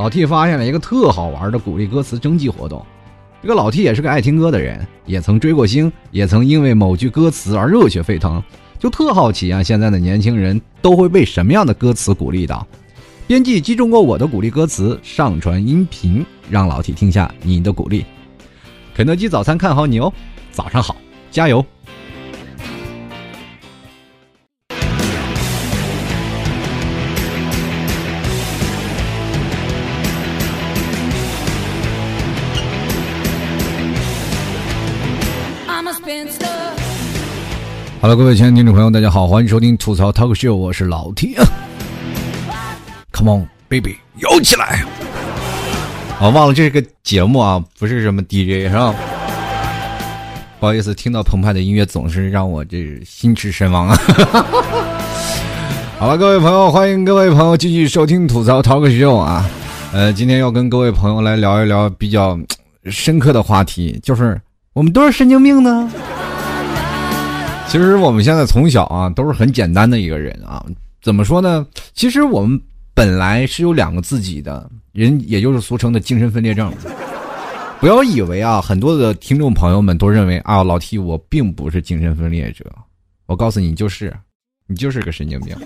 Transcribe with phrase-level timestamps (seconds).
[0.00, 2.82] 老 T 发现了一个特好玩的鼓励歌词征集活动。
[3.42, 8.42] 这个老 T 也是个爱听歌的人，也曾追过星，也曾因为某句歌词而热血沸腾，
[8.78, 12.66] 就特好奇啊，现在的年轻人都会被什么样的歌词鼓励到？
[13.26, 18.06] 编辑击中过我的鼓励歌词，上传音频，让老 T 听下你的鼓励。
[18.94, 20.10] 肯德基早餐看好你哦，
[20.50, 20.96] 早上好，
[21.30, 21.62] 加油！
[38.00, 41.44] 好了，各位亲爱的听众朋友，大家好，欢迎收听吐槽 talk show，我是老 T 啊。
[43.12, 44.82] Come on baby，摇起来！
[46.18, 48.94] 我忘了这是个节目啊，不是什么 DJ 是吧？
[50.58, 53.94] 不好意思，听到澎湃的音乐总是让我这心驰神往啊。
[56.00, 59.44] 好了，各位朋友，欢迎各位朋友继续收听吐槽 talk show 啊。
[59.92, 62.38] 呃，今天要跟各位朋友来聊一聊比较
[62.86, 64.40] 深刻的话题，就是
[64.72, 65.92] 我们都是神经病呢。
[67.70, 70.66] 其实我们现在从小啊都是很简单的一个人啊，
[71.00, 71.64] 怎么说呢？
[71.94, 72.60] 其实我们
[72.94, 76.72] 本来是有两个自己的人，也就是俗称的精神分裂症。
[77.78, 82.64] 不要以为啊，很多的听众朋友们都认为啊，老 T 我并不是精神分裂者。
[83.26, 84.12] 我告诉你，就是，
[84.66, 85.56] 你就是个神经病。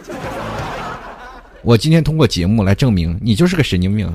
[1.63, 4.15] 我今天通过节目来证明你就是个神经病。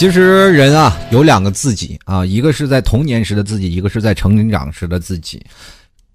[0.00, 5.44] 其实人啊有两个自己啊，一个是在童年时的自己，一个是在成长时的自己。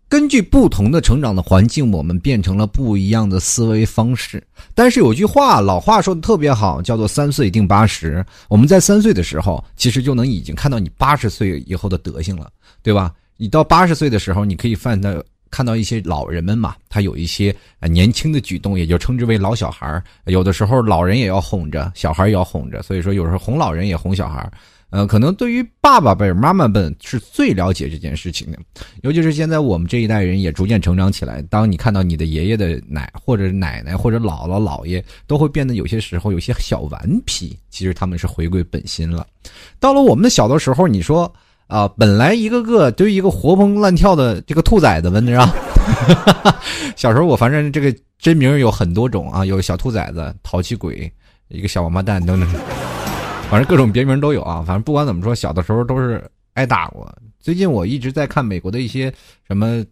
[0.09, 4.43] 根据不同的成长的环境，我们变成了不一样的思维方式。
[4.73, 8.25] 但是有句话，老话说的特别好，叫做“三岁定八十”。
[8.49, 12.49] 我们在三岁的时候，其实就能已经看到你八十岁以后的德行了，
[12.81, 13.13] 对吧？
[13.37, 15.23] 你到八十岁的时候，你可以犯的。
[15.55, 17.55] 看到一些老人们嘛，他有一些
[17.89, 24.51] 年轻的举动，也就称之为老小孩有的时候老人也要哄着，小孩也要哄着，所以说有时候哄老人也哄小孩
[24.89, 28.59] 呃，可能对于爸爸辈、妈妈辈是最了解这件事情的。
[29.01, 31.41] 尤其是现在我们这一代人也逐渐成长起来。
[31.43, 37.57] 当你看到你的爷爷的奶，或者奶奶，或者姥姥姥爷，都会变得有些时候有些小顽皮。
[37.69, 39.25] 其实他们是回归本心了。
[39.79, 41.33] 到了我们的小的时候，你说。
[41.67, 45.53] 啊，本来一个个就一个活蹦乱跳的这个兔崽子们，是吧？
[46.95, 51.11] 小时候我反正这个真名有很多种啊，有小兔崽子、淘气鬼、
[51.49, 52.47] 一个小王八蛋等等，
[53.49, 54.63] 反正各种别名都有啊。
[54.65, 57.11] 反正不管怎么说，小的时候都是挨打过。
[57.39, 59.11] 最近我一直在看美国的一些
[59.47, 59.83] 什么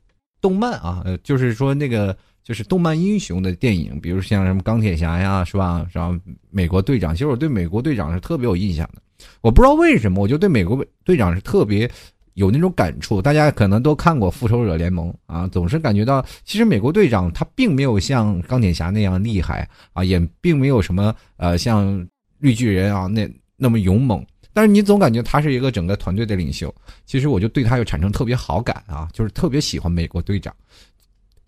[0.41, 5.85] 动漫啊，就是说那个就是动漫英雄的电影，比如像什么钢铁侠呀，是吧？
[5.91, 6.15] 然后？
[6.51, 9.01] 美国队长，其实我对美国队长是特别有印象的。
[9.41, 11.89] 我不知道为什么，我就对美国队长是特别
[12.33, 13.21] 有那种感触。
[13.21, 22.05] 大家可能都看过《复仇者联盟》啊，总是感觉到其实美国队长他并没有像钢铁侠那样厉害啊，也并没有什么呃像
[22.39, 24.25] 绿巨人啊那那么勇猛。
[24.55, 26.73] 但是你总感觉他是一个整个团队的领袖。
[27.05, 30.53] 其实我就对他又产生特别好感啊，就是特别喜欢美国队长。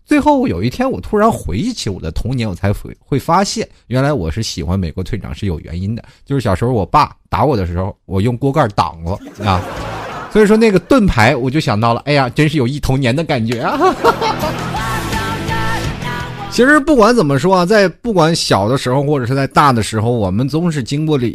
[0.06, 6.04] 最后有一天，我突然回忆起我的童年，我才会会发现，原来我是喜欢美国队长是有原因的。
[6.24, 9.60] 就是小时候我爸打我的时候，我用锅盖挡过啊，
[10.32, 13.76] 所以说那个盾牌，我就想到了，哎呀，真是有一童年的感觉啊。
[16.52, 21.26] 其实不管怎么说啊，在不管小的时候或者是在大的时候，我们总是经过了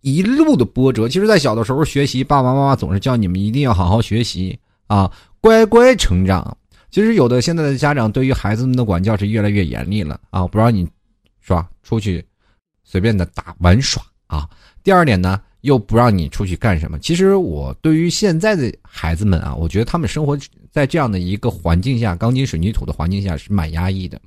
[0.00, 1.06] 一路的波折。
[1.06, 6.56] 其实，在小的时候学习，爸爸妈妈总是叫你们一定要好好学习啊，乖乖成长。
[6.90, 10.88] 其实有的现在的家长对于孩子们的管教是越来越严厉了啊，不让你，
[11.40, 11.68] 是吧？
[11.82, 12.24] 出去
[12.82, 14.48] 随便的打玩耍啊。
[14.82, 16.98] 第二点呢，又不让你出去干什么。
[16.98, 20.38] 其实我对于现在的孩子们啊，我觉得他们生活
[20.70, 24.18] 在这样的一个环境下，钢筋水泥土的环境下是蛮压抑的。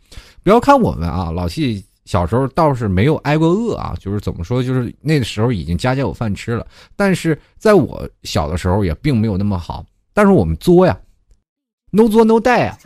[0.44, 6.68] 不要看我们啊，老谢小时候倒是没有挨过饿啊，就是怎么说，就是那个时候已经家家有饭吃了。
[6.96, 9.84] 但是在我小的时候也并没有那么好，
[10.14, 10.96] 但是我们作呀。
[11.92, 12.78] No 作 no die 啊，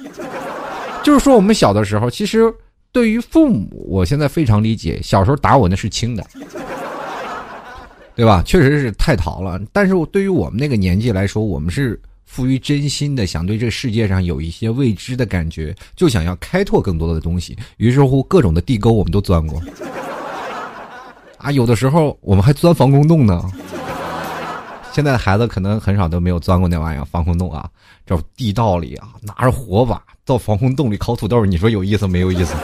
[1.04, 2.54] 就是说我们小的时候，其实
[2.92, 6.26] 对于父母，我现在非常理解，小时候打我那是轻的，
[8.16, 8.42] 对吧？
[8.46, 9.60] 确实是太淘了。
[9.72, 17.58] 但是对于我们那个年纪来说，我们是富于真心的，想对这世界上有一些未知的感觉，就想要开拓更多的东西。
[17.78, 19.62] 于是乎，各种的地沟我们都钻过，
[21.38, 23.44] 啊，有的时候我们还钻防空洞呢。
[24.96, 27.68] 现在的孩子可能很少都没有钻过那玩意儿防空洞啊，
[28.06, 32.56] 这地道里啊，拿着火把到防空洞里烤土豆，你说有意思没有意思？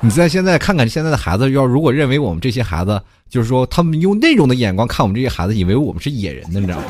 [0.00, 6.84] 你在现在看看现在的孩子，要如果认为我们这些孩子，就是说他们用那种的眼光看我们这些孩子，以为我们是野人呢，你知道吗？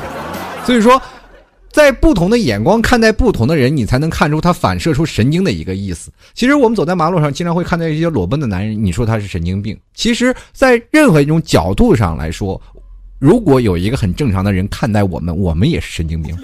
[0.65, 0.99] 所以说，
[1.71, 6.11] 在不同的眼光看待不同的人，你才能看出他反射出神经的一个意思。
[6.33, 9.79] 其实我们走在马路上，经常会看到一些裸奔的男人，你说他是神经病。
[9.93, 12.59] 其实，在任何一种角度上来说，
[13.19, 16.35] 如果有一个很正常的人看待我们，我们也是神经病。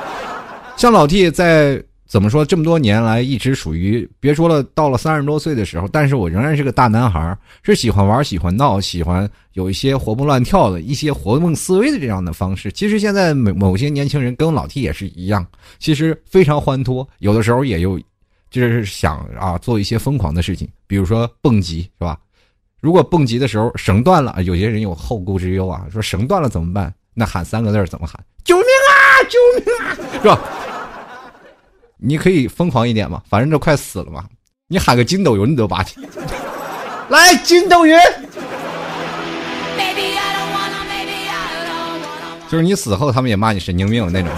[0.76, 1.82] 像老 T 在。
[2.04, 2.44] 怎么说？
[2.44, 12.70] 这么多年来一直属于别说了，到了三十多岁的时候，但是我仍然是个大男孩，是喜欢玩、喜欢闹、喜欢有一些活蹦乱跳的一些活动思维的这样的方式。
[12.70, 15.46] 其实现在某某些年轻人跟老 T 也是一样，
[15.78, 17.98] 其实非常欢脱，有的时候也有
[18.50, 22.18] 就是想啊做一些疯狂的事情，比如说蹦极，是吧？
[22.82, 26.92] 如果蹦极的时候绳断了，有些人有后顾之忧啊，说绳断了怎么办？
[27.14, 28.18] 那喊三个字怎么喊？
[28.42, 28.92] 救命啊！
[29.30, 29.96] 救命啊！
[30.20, 30.40] 是吧？
[31.96, 34.24] 你可以疯狂一点嘛，反正都快死了嘛。
[34.66, 36.00] 你喊个筋斗云，你都拔起。
[37.08, 37.96] 来筋斗云，
[42.48, 44.30] 就是你死后他们也骂你神经病那种。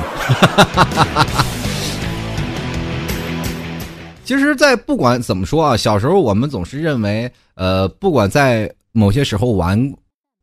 [4.24, 9.92] 其实，在不管怎么说啊，小时候我们总是认为，呃，不管在某些时候玩，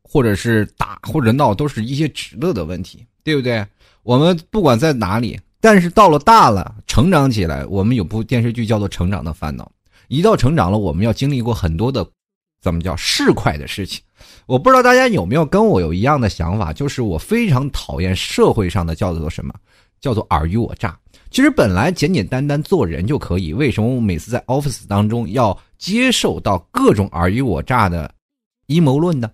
[0.04, 3.66] 或者是打或者闹，都是一些值得的问题，对不对？
[4.04, 5.38] 我们不管在哪里。
[5.60, 9.64] 但是到了大了，成长起来，我们有部电视剧叫做《成长的烦恼》。
[10.08, 12.04] 一到成长了，我们要经历过很多的，
[12.60, 14.00] 怎么叫市侩的事情。
[14.46, 19.54] 我不知道大家有没有跟我有一样的想法，就是我非常讨厌社会上的叫做什么，
[20.00, 20.98] 叫做尔虞我诈。
[21.32, 28.08] 其实本来简简单单做人就可以，为什么我每次在 office 当中要接受到各种尔虞我诈的
[28.66, 29.30] 阴谋论呢？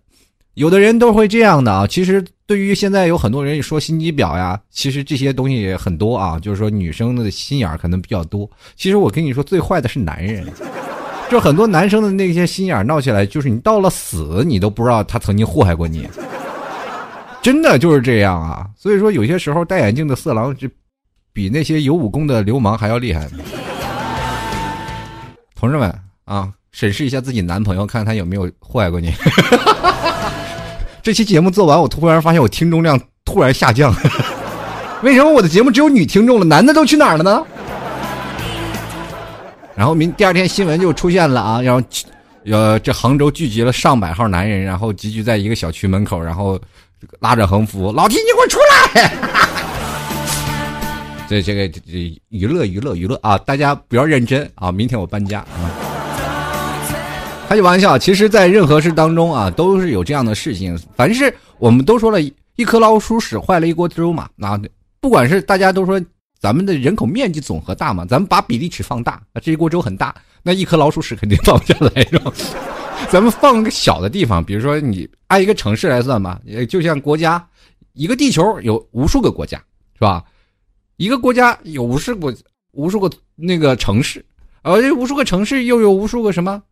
[0.54, 2.24] 有的人都会这样的啊，其实。
[2.48, 8.50] 对于现在有很多人说心机婊呀，其实这些东西也很多啊，就是说女生的心眼可能比较多。
[8.74, 10.50] 其实我跟你说，最坏的是男人，
[11.30, 16.08] 就很多男生的那些心眼闹起来，就是你到了死，你都不知道他曾经祸害过你，
[17.42, 18.66] 真的就是这样啊。
[18.78, 20.66] 所以说，有些时候戴眼镜的色狼，就
[21.38, 23.28] 比那些有武功的流氓还要厉害。
[25.54, 25.88] 同志们
[26.24, 29.14] 啊，审视一下自己男朋友，看看他有没有祸害过你。
[31.00, 33.94] 这期节目做完，我突然发现我听众量突然下降，
[35.04, 36.44] 为什么我的节目只有女听众了？
[36.44, 37.46] 男的都去哪儿了呢？
[39.76, 41.80] 然后明第二天新闻就出现了啊，然后，
[42.46, 46.58] 呃，这杭州聚集了上百号男人，然后集聚在一个小区门口，然后
[47.20, 49.12] 拉着横幅：“老提你给我出来！”
[51.28, 54.72] 这这个这这娱乐娱乐娱乐啊，大家不要认真啊！
[54.72, 55.70] 明天我搬家啊。
[57.46, 60.78] 开句玩笑，其实，在任何事当中啊，都是有这样的事情。
[60.96, 64.26] 凡是我们都说了一颗老鼠屎坏了一锅粥嘛。
[64.36, 64.58] 那
[65.00, 66.00] 不管是大家都说
[66.40, 72.32] 咱们的人口面积总和大嘛，咱们把比例尺放大，这一锅粥很大，那一颗老鼠屎肯定放不下来，是吧？
[73.12, 77.46] 咱们放个小的地方，比如说你按一个城市来算吧，也就像国家，
[77.92, 79.58] 一个地球有无数个国家，
[79.94, 80.24] 是吧？
[80.98, 82.36] 一个国家有无数个
[82.72, 84.24] 无数个那个城市，
[84.62, 86.62] 而这无数个城市又有无数个什么？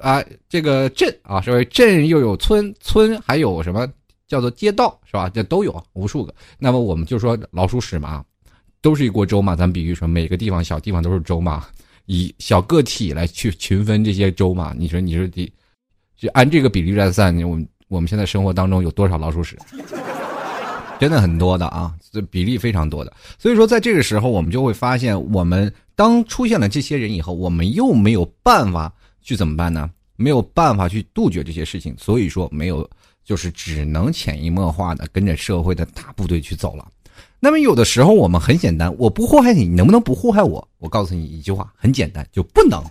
[0.00, 1.62] 啊，这个镇啊，是吧？
[1.70, 3.88] 镇又有村，村还有什么
[4.26, 5.28] 叫做街道，是吧？
[5.28, 6.34] 这都有无数个。
[6.58, 8.24] 那么我们就说老鼠屎嘛，
[8.80, 9.54] 都是一锅粥嘛。
[9.54, 11.66] 咱比喻说，每个地方小地方都是粥嘛，
[12.06, 14.74] 以小个体来去群分这些粥嘛。
[14.76, 15.52] 你说，你说的，
[16.16, 19.58] 就按这个比例来算，你我们我们现在生活当中有多少老鼠屎？
[20.98, 23.12] 真的很多的啊，这比例非常多的。
[23.38, 28.92] 所以说，在这个时候，我们就会发现，我们当出现了这些人以后，我们又没有办法。
[29.20, 29.90] 去怎么办呢？
[30.16, 32.88] 没有办法去杜绝这些事情，所以说没有，
[33.22, 36.88] 就是只能潜移默化的跟着社会的大部队去走了。
[37.38, 40.66] 那么有的时候我们很简单，我不祸害你，你能不能不祸害我？
[40.78, 42.82] 我告诉你一句话，很简单，就不能。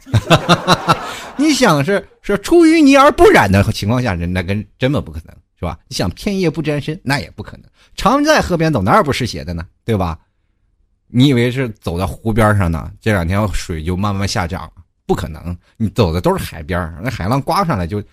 [1.38, 5.78] 你想是是出淤泥而不染的情况下，人那跟根本不可能，是吧？
[5.88, 7.64] 你想片叶不沾身，那也不可能。
[7.96, 9.66] 常在河边走，哪有不湿鞋的呢？
[9.84, 10.20] 对吧？
[11.08, 12.92] 你以为是走在湖边上呢？
[13.00, 14.72] 这两天水就慢慢下降。
[15.06, 18.04] 不可能，你走的都是海边那海浪刮上来就，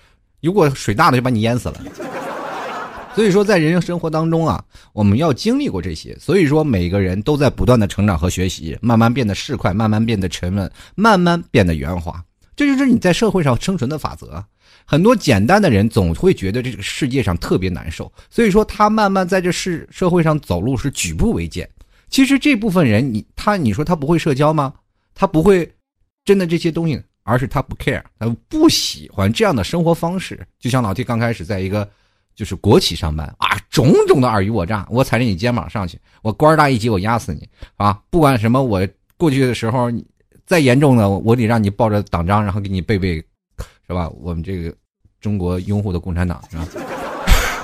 [0.40, 1.80] 如果水大了就把你淹死了。
[3.16, 6.16] 所以说，在人生生活当中啊，我们要经历过这些。
[6.18, 12.24] 所以说，每个人都在不断的成长和学习，慢慢变得市侩，慢慢变得沉稳，慢慢变得圆滑。
[12.56, 14.44] 这就是你在社会上生存的法则。
[14.84, 21.68] 很多简单的人总会觉得这个世界上特别难受，所以说他慢慢在这世社会上走路是举步维艰。
[22.08, 24.72] 其实这部分人，你他你说他不会社交吗？
[25.14, 25.70] 他不会。
[26.26, 30.40] 真的这些东西，而是他不 care，他不喜欢这样的生活方式。
[30.58, 31.86] 就像老 T 刚开始在一个
[32.34, 38.00] 就是国企上班啊，种种的尔虞我诈，我踩着你肩膀上去，我官大一级，我压死你啊！
[38.08, 38.88] 不管什么，我
[39.18, 39.92] 过去的时候
[40.46, 43.22] 再严重的，我得让你抱着党章，然后给你背背，
[43.86, 44.08] 是吧？
[44.10, 44.74] 我们这个
[45.20, 46.68] 中国拥护的共产党是吧？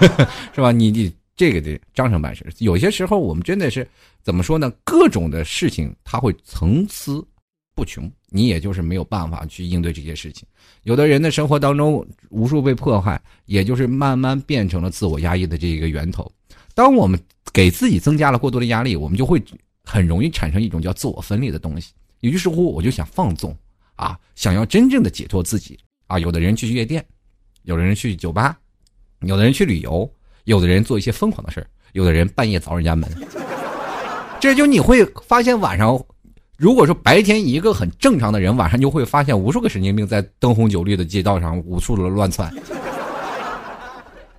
[0.55, 0.73] 是吧？
[0.73, 2.47] 你你这个得张成办事。
[2.59, 3.87] 有些时候我们真的是
[4.23, 4.71] 怎么说呢？
[4.85, 7.27] 各种的事情它会层出
[7.75, 10.47] 不穷，你也就是没有办法去应对这些事情。
[10.83, 16.31] 有的人的生活当中无数被迫害，也就是慢慢变成了自我压抑的这一个源头。
[16.75, 17.19] 当我们
[17.53, 19.43] 给自己增加了过多的压力，我们就会
[19.85, 21.93] 很容易产生一种叫自我分裂的东西。
[22.21, 23.57] 于是乎，我就想放纵
[23.97, 25.79] 啊，想要真正的解脱自己
[26.11, 26.19] 啊。
[26.19, 27.03] 有的人去夜店，
[27.63, 28.57] 有的人去酒吧，
[29.21, 30.11] 有的人去旅游，
[30.45, 33.09] 有的人做一些疯狂的事儿有的人半夜凿人家门。
[34.41, 35.99] 这就你会发现晚上。
[36.57, 42.53] 如果说白天一个很正常的人，晚上就会发现无数个神经病在灯红酒绿的街道上无数的乱窜。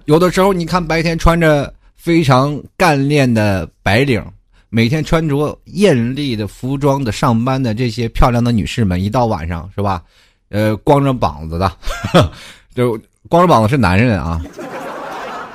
[0.06, 4.24] 有的时候，你看白天穿着非常干练的白领，
[4.70, 10.04] 每天穿着艳丽的服装的上班的这些漂亮的女士们，一到晚上是吧？
[10.52, 11.72] 呃，光着膀子的，
[12.76, 14.40] 就光着膀子是男人啊。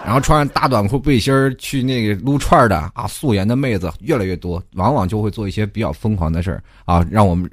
[0.04, 7.50] 然后穿大短裤背心去那个撸串的啊，素颜的妹子越来越多，往往就会做一些比较疯狂的事儿啊，让我们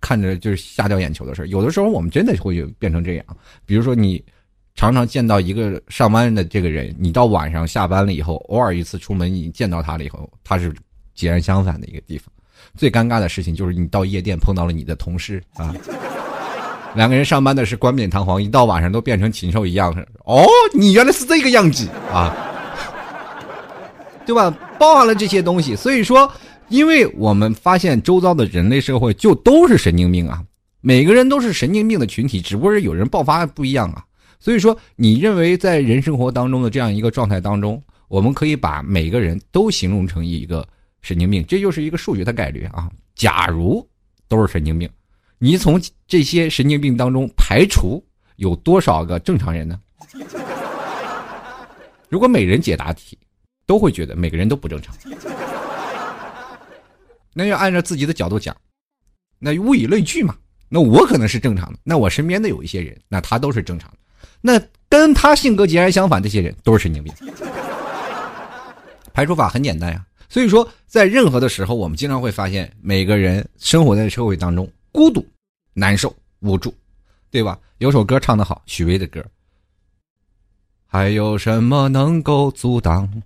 [0.00, 1.46] 看着就是瞎掉眼球的事儿。
[1.46, 3.26] 有的时候我们真的会变成这样，
[3.66, 4.24] 比如说你
[4.76, 10.72] 常常见到一个上班的这个人，你到晚上下班了以后，偶尔一次出门你见到他了以后，他是
[11.12, 12.32] 截然相反的一个地方。
[12.76, 15.74] 最尴尬的事情就是你到夜店碰到了你的同事啊。
[16.94, 19.92] 两个人上班的是冠冕堂皇，一到晚上都变成禽兽一样。
[20.24, 20.44] 哦，
[20.74, 22.34] 你原来是这个样子啊，
[24.26, 24.50] 对吧？
[24.78, 26.30] 包含了这些东西，所以说，
[26.68, 30.42] 因为我们发现周遭的人类社会就都是神经病啊，
[30.80, 34.04] 每个人都是神经病的群体，只不过是有人爆发不一样啊。
[34.40, 40.66] 所以说，你认为在人生活当中的这样一个状态当中，我们可以把每个人都形容成一个
[41.02, 42.90] 神经病，这就是一个数学的概率啊。
[43.14, 43.86] 假如
[44.28, 44.88] 都是神经病。
[45.42, 48.04] 你从这些神经病当中排除
[48.36, 49.80] 有多少个正常人呢？
[52.10, 53.16] 如果每人解答题，
[53.64, 54.94] 都会觉得每个人都不正常。
[57.32, 58.54] 那要按照自己的角度讲，
[59.38, 60.36] 那物以类聚嘛。
[60.68, 63.96] 那我可能是正常的，那我身边的有一些人，那他都是正常的。
[64.42, 67.10] 那跟他性格截然相反，这些人都是神经病。
[69.14, 70.04] 排除法很简单呀。
[70.28, 74.70] 所以说，在任何的时候，我们经常会发现，每个人生活在社会当中。
[74.92, 75.26] 孤独、
[75.72, 76.74] 难受、无助，
[77.30, 77.58] 对吧？
[77.78, 79.24] 有首歌唱得好，许巍的歌。
[80.86, 83.22] 还有什么能够阻挡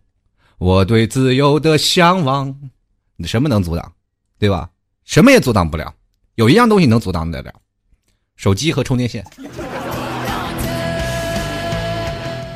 [0.59, 2.55] 我对自由的向往？
[3.17, 3.93] 你什么能阻挡？
[4.39, 4.71] 对吧？
[5.05, 5.95] 什么也阻挡不了。
[6.37, 7.53] 有一样东西能阻挡得了，
[8.37, 9.25] 手机和充电线。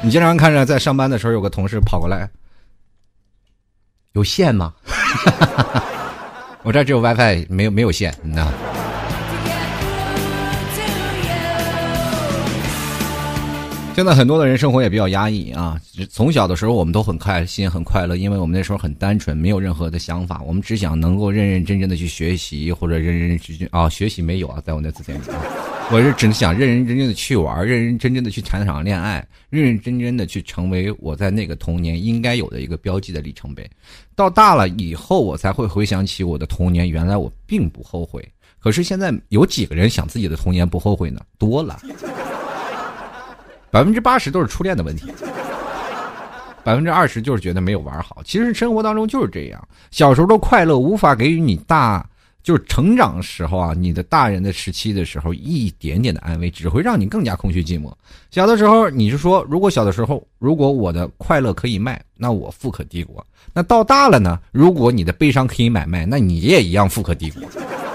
[0.03, 2.31] 你经常看着在上班的时候，有个同事跑过来，
[4.12, 4.75] 有线吗？
[6.62, 8.49] 我这只有 WiFi，没有没有线，你知道。
[13.99, 15.76] 现在很多的人生活也比较压抑啊。
[16.09, 25.25] 从小的时候，我们都很开心、很快乐，因为我们那时候很单纯，没有任何的想法，我们只想能够认认真真的去学习，或者认认真真啊，学习没有啊，在我那字典里，
[25.90, 33.69] 我是只想认认真真的去玩，认认真真的去谈场恋爱，认认真真的去成为我在那个童年应该有的一个标记的里程碑。
[34.14, 38.25] 到大了以后，我才会回想起我的童年，原来我并不后悔。
[38.61, 41.21] 可是现在有几个人想自己的童年不后悔呢？
[41.37, 41.81] 多了。
[43.71, 45.13] 百分之八十都是初恋的问题，
[46.65, 48.23] 百分之二十就是觉得没有玩好。
[48.25, 52.05] 其实生活当中就是这样，小时候的快乐无法给予你大，
[52.43, 57.93] 就是成长时候啊，你的大人的时期的时候一点点的安慰，只会让你更加空虚寂寞。
[58.31, 63.25] 小的时候你是说，如果小的时候，如果我的快乐可以卖，那我富可敌国。
[63.53, 64.39] 那到大了呢？
[64.51, 67.43] 如果你的悲伤可以买卖，那你也一样富可敌国，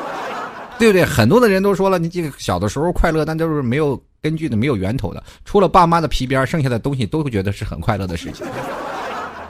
[0.78, 1.04] 对不对？
[1.06, 4.00] 很多的人都说了，你这个小的时候快乐，但就是没有。
[4.24, 8.46] 根据的没有源头的，除了爸妈的皮鞭，剩下的东西都会觉得是很快乐的事情。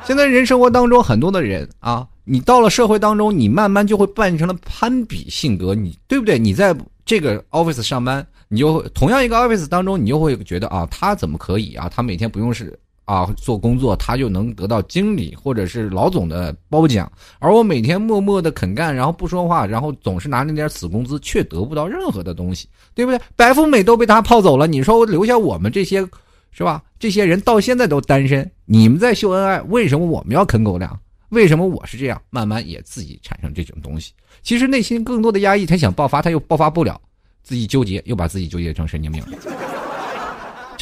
[0.04, 6.40] 现在人生活当中很多的人啊，你到了社会当中，你慢慢就会变成了攀比性格，你对不对？
[6.40, 6.76] 你在
[7.06, 11.88] 这个 office 上班，你就同样一个 office 当中，你就会觉得啊，他怎么可以啊？
[11.88, 12.78] 他每天不用是。
[13.06, 23.20] 啊，做工作他就能得到经理或者是老总的褒奖，而我每天默默的肯干，然后不说话，然后总是拿那点死工资，却得不到任何的东西，对不对？
[23.36, 26.06] 白富美都被他泡走了，你说留下我们这些，
[26.52, 26.82] 是吧？
[26.98, 30.98] 这些人到现在都单身，你们在秀恩爱，为什么我们要啃狗粮？
[31.30, 32.22] 为什么我是这样？
[32.30, 37.02] 慢慢也自己产生这种东西，其实内心更多的压抑，他想爆发，他又爆发不了，
[37.42, 39.22] 自己纠结，又把自己纠结成神经病。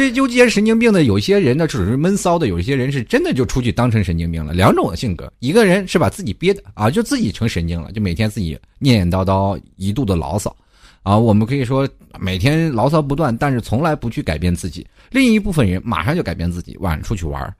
[0.02, 4.52] 这纠结神经病的有些人呢，只是闷骚的；有些人是真的就出去当成神经病了。
[4.52, 10.56] 两种的性格，一个人是把自己憋的啊，就自己成神经了，就每天自己念念叨叨，一肚的牢骚，
[11.04, 11.88] 啊，我们可以说
[12.20, 14.84] 每天牢骚不断，但是从来不去改变自己。
[15.12, 17.56] 另一部分人马上就改变自己，晚上出去玩，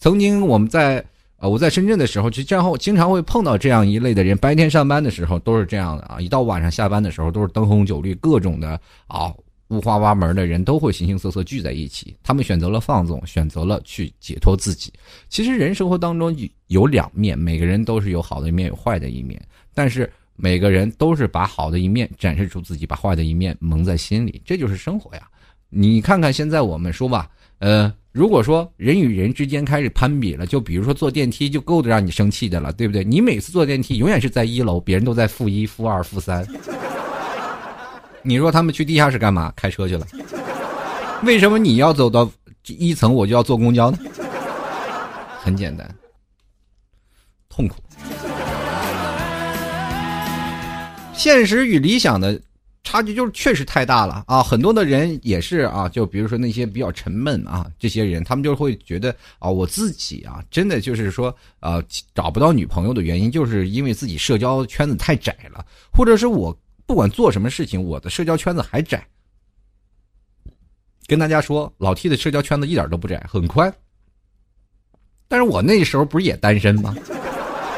[0.00, 1.04] 曾经我们在
[1.36, 8.70] 呃我在深圳的时候，就然后经常会碰到这样一类的人，白天上班的时候都是这样的啊，一到晚上下班的时候都是灯红酒绿，各种的
[9.06, 9.32] 啊
[9.68, 12.16] 五花八门的人都会形形色色聚在一起。
[12.22, 14.92] 他们选择了放纵，选择了去解脱自己。
[15.28, 19.40] 其实人生活当中有两面，每个人都是有好的一面，有坏的一面，
[19.74, 20.10] 但是。
[20.40, 25.22] 每个人都是把好的一面展示出自己，把坏的一面蒙在心里，这就是生活呀。
[25.68, 33.02] 你看看现在我们说吧，呃，如果说人与人之间开始攀比了，就比如说坐电梯就够得让你生气的了，对不对？
[33.02, 36.46] 你每次坐电梯永远是在一楼，别人都在负一、负二、负三。
[38.22, 39.52] 你说他们去地下室干嘛？
[39.56, 40.06] 开车去了。
[41.24, 42.30] 为什么你要走到
[42.66, 43.98] 一层，我就要坐公交呢？
[45.40, 45.92] 很简单，
[47.48, 47.76] 痛苦。
[51.14, 52.40] 现实与理想的
[52.84, 54.42] 差距就是确实太大了啊！
[54.42, 61.82] 很多的人也是啊，就比如说那些比较沉闷啊，这些人他们就会觉得啊，我自己啊，真的就是说啊，
[62.14, 66.56] 找不到女朋友的原因，就是因为自己社交圈子太窄了，或者是我
[66.88, 69.06] 不管做什么事情，我的社交圈子还窄。
[71.06, 73.70] 跟大家说，老 T 的社交圈子一点都不窄，很宽。
[75.28, 76.96] 但是我那时候不是也单身吗？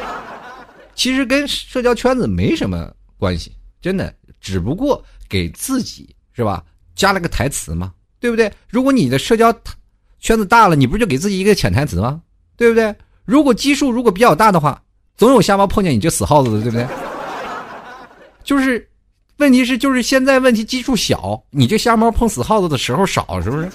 [0.95, 2.89] 其实跟社交圈子没什么。
[3.17, 6.63] 关系真的只不过给自己是吧
[6.95, 8.51] 加了个台词嘛，对不对？
[8.69, 9.53] 如果你的社交
[10.19, 12.23] 圈子大了，你不是就给自己一个潜台词吗？
[12.55, 12.95] 对不对？
[13.25, 14.81] 如果基数如果比较大的话，
[15.17, 16.87] 总有瞎猫碰见你这死耗子的，对不对？
[18.43, 18.89] 就是
[19.41, 23.71] 问题是就是现在问题基数小，你这瞎猫碰死耗子的时候少，是不是？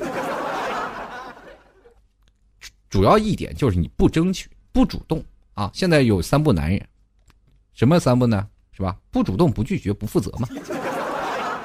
[2.88, 5.22] 主要一点就是你不争取不主动
[5.54, 5.68] 啊！
[5.74, 6.80] 现在有三不男人，
[7.74, 8.46] 什么三不呢？
[8.70, 8.96] 是吧？
[9.10, 10.46] 不主动、不拒绝、不负责嘛，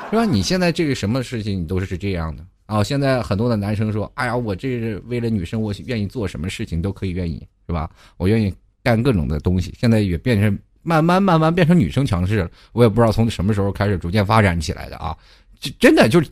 [0.10, 0.26] 是吧？
[0.26, 2.84] 你现在这个什么事情你都是这样的啊！
[2.84, 7.88] 现在很多的男生说：“哎呀，我这是为了女生，我愿意做什么事情都可以，愿意是吧？
[8.18, 12.50] 我愿意干各种的东西。”现在也变成慢慢慢慢变成女生强势了。
[12.72, 15.16] 我也不知道从什么时候开始逐渐发展起来的啊！
[15.60, 16.28] 这真的就是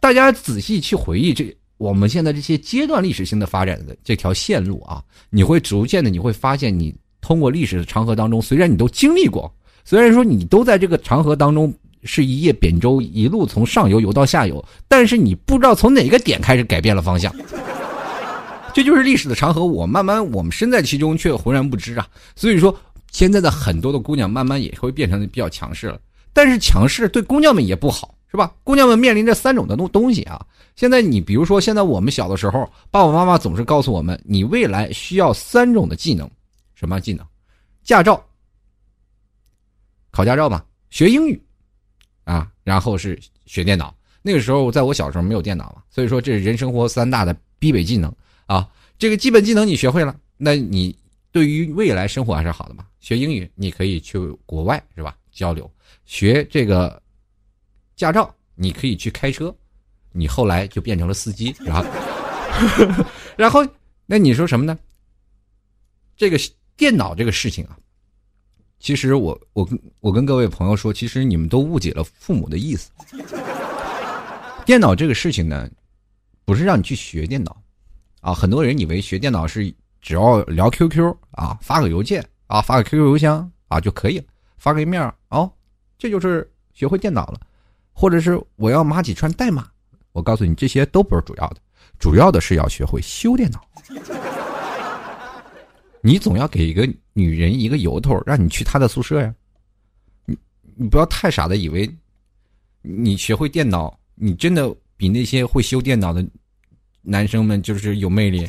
[0.00, 9.52] 大家仔细去回忆这我们现在这些阶段历史性的发展的这条线路啊，你会逐渐的你会发现，你通过历史的长河当中，虽然你都经历过。
[9.84, 17.32] 虽然说你都在这个长河当中是一叶扁舟，一路从上游游到下游，但是你不知道从哪个点开始改变了方向。
[18.74, 22.06] 这就是历史的长河，我慢慢我们身在其中却浑然不知啊。
[22.34, 22.76] 所以说，
[23.10, 26.00] 现在的很多的姑娘慢慢也会变成比较强势了，
[26.32, 28.54] 但是强势对姑娘们也不好，是吧？
[28.62, 30.44] 姑娘们面临着三种的东东西啊。
[30.74, 36.30] 现在你比如说，现在我们小的时候，爸爸妈妈总是告诉我们，你未来需要三种的技能，
[36.74, 37.26] 什么技能？
[37.82, 38.22] 驾照。
[40.10, 41.42] 考驾照吧，学英语，
[42.24, 43.94] 啊，然后是学电脑。
[44.22, 48.12] 那个时候，在我小时候没有电脑嘛，所以说这是人生活三大的必备技能
[48.46, 48.68] 啊。
[48.98, 50.96] 这个基本技能你学会了，那你
[51.32, 52.84] 对于未来生活还是好的嘛。
[53.06, 55.16] 学英语，你可以去国外是吧？
[55.30, 55.70] 交流。
[56.06, 57.00] 学这个
[57.94, 59.54] 驾照，你可以去开车，
[60.10, 61.86] 你后来就变成了司机，是吧？
[63.38, 63.64] 然后，
[64.06, 64.76] 那你说什么呢？
[66.16, 66.36] 这个
[66.76, 67.78] 电脑这个事情啊。
[68.80, 72.90] 其实我我跟我跟各位朋友说，其实你们都误解了父母的意思。
[74.64, 75.70] 电脑这个事情呢，
[76.44, 77.56] 不是让你去学电脑，
[78.20, 84.24] 啊，很多人以为学电脑是只要聊 QQ 啊，发个邮件啊，发个 QQ 邮箱啊就可以了，
[84.58, 85.50] 发个页面哦，
[85.98, 87.40] 这就是学会电脑了，
[87.92, 89.68] 或者是我要码几串代码，
[90.12, 91.56] 我告诉你这些都不是主要的，
[91.98, 93.66] 主要的是要学会修电脑。
[96.02, 99.34] 你总要给一个女人一个由头，让你去她的宿舍呀。
[100.24, 100.38] 你
[100.76, 101.92] 你不要太傻的以为，
[102.82, 106.24] 你学会电脑，你真的比那些会修电脑的
[107.02, 108.48] 男生们就是有魅力。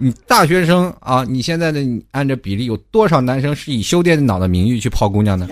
[0.00, 5.48] 你大学生啊，你现在的你按照比例，有多少男生是以修电脑的名誉去泡姑娘呢？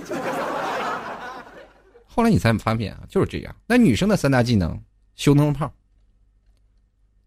[2.07, 3.55] 后来你才发现啊，就是这样。
[3.67, 4.79] 那女生的三大技能：
[5.17, 5.71] 修灯泡、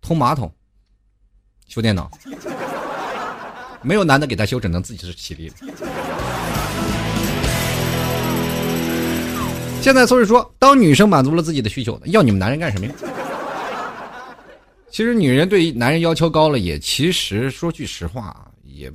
[0.01, 0.49] 通马桶、
[1.67, 2.09] 修电脑。
[3.81, 5.51] 没有男的给他修，只能自己是起立
[9.81, 12.93] 现在所以说，当女生满足了自己的需求，要你们男人干什么呀？
[14.91, 18.91] 其实女人对男人要求高了，也其实说句实话，也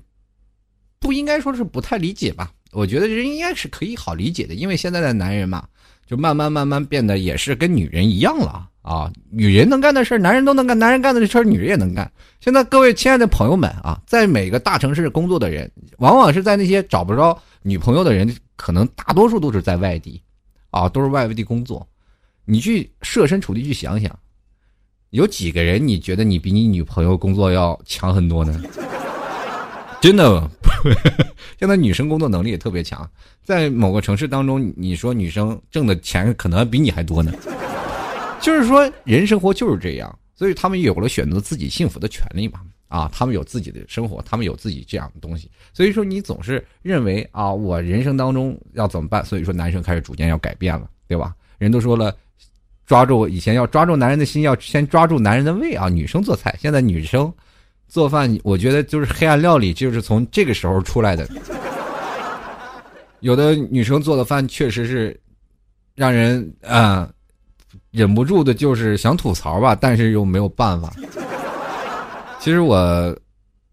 [0.98, 2.50] 不应该说是不太理解吧。
[2.72, 5.66] 我觉得人应该是可以好理解的，因为现在的男人嘛，
[6.06, 8.68] 就慢慢慢慢变得也是跟女人一样了。
[8.82, 12.10] 啊，女人能干的事儿男人都能干；男人干的事儿女人也能干。
[12.38, 20.20] 现在各位亲爱的朋友们啊，在每个大城市工作的人，往往是在那些找不着女朋友的人，可能大多数都是在外地，
[20.70, 21.88] 啊，都是外地工作。
[22.44, 24.18] 你去设身处地去想想，
[25.14, 28.60] 有几个人你觉得你比你女朋友工作要强很多呢？
[30.02, 30.50] 真的，
[31.56, 33.08] 现在女生工作能力也特别强，
[33.44, 37.32] 在某个城市当中，你说女生挣的钱可能比你还多呢。
[38.40, 42.62] 就是说，人生活就是这样，所以他们有了选择自己幸福的权利嘛。
[42.88, 49.24] 啊，他们有自己的生活，他们有自己这样的东西，所以说你总是认为啊，我人生当中要怎么办？
[49.24, 51.32] 所以说男生开始逐渐要改变了，对吧？
[51.58, 52.12] 人都说了，
[52.86, 55.88] 抓住以前要抓住男人的心，要先抓住男人的胃啊。
[55.88, 57.32] 女生做菜，现在女生
[57.88, 61.28] 做饭，我觉得就是黑暗料理，就是从这个时候出来的。
[63.20, 65.18] 有的女生做的饭确实是
[65.94, 67.08] 让人啊
[67.90, 70.92] 忍不住的，就是想吐槽吧，但是又没有办法。
[72.38, 73.18] 其实我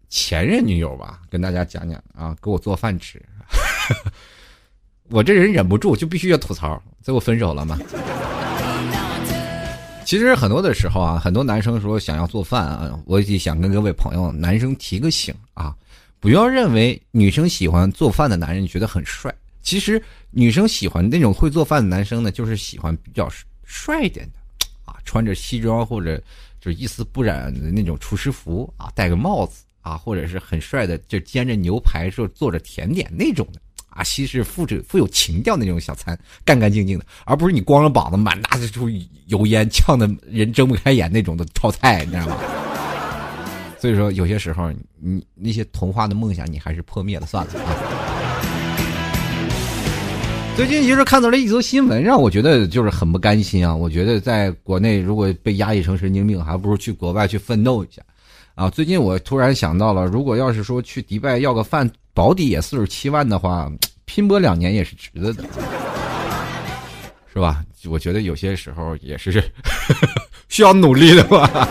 [0.08, 3.20] 前任女友吧，跟大家讲讲啊，给我做饭吃，
[5.10, 7.78] 我这人忍不住就必须要吐槽，最后分手了嘛。
[10.12, 15.74] 其实很多的时候啊，很多男生说想要做饭啊，我也想跟各位朋友男生提个醒啊，
[16.20, 23.26] 不要认为女生喜欢做饭的男人觉得很帅，其实女生喜欢那种会做饭的男生呢，就是喜欢比较
[23.64, 26.22] 帅一点的啊，穿着西装或者。
[26.60, 33.60] 就一丝不染的那种厨师服啊，戴个帽子啊，或者是很帅的，就煎着牛排，做做着甜点那种的
[33.94, 38.88] 啊，西式富着富有情调那种小餐，干干净净的，而不是你光着膀子满大街出
[39.26, 42.36] 油烟，呛的人睁不开眼那种的炒菜，你知道吗？
[43.78, 47.76] 所以说，有些时候你那些童话的梦想，你还是破灭了算了啊。
[50.54, 53.74] 最近其实看到了一则新闻，让我觉得就是很不甘心啊！
[53.74, 58.02] 我觉得在国内如果被压抑成神经病，还不如去国外去奋斗一下，
[58.54, 58.68] 啊！
[58.68, 63.70] 最近我突然想到了，如果要是说去迪拜要个饭，保底也四十七万的话，
[64.04, 65.44] 拼搏两年也是值得的，
[67.32, 67.64] 是吧？
[67.86, 69.42] 我觉得有些时候也是
[70.48, 71.68] 需要努力的吧。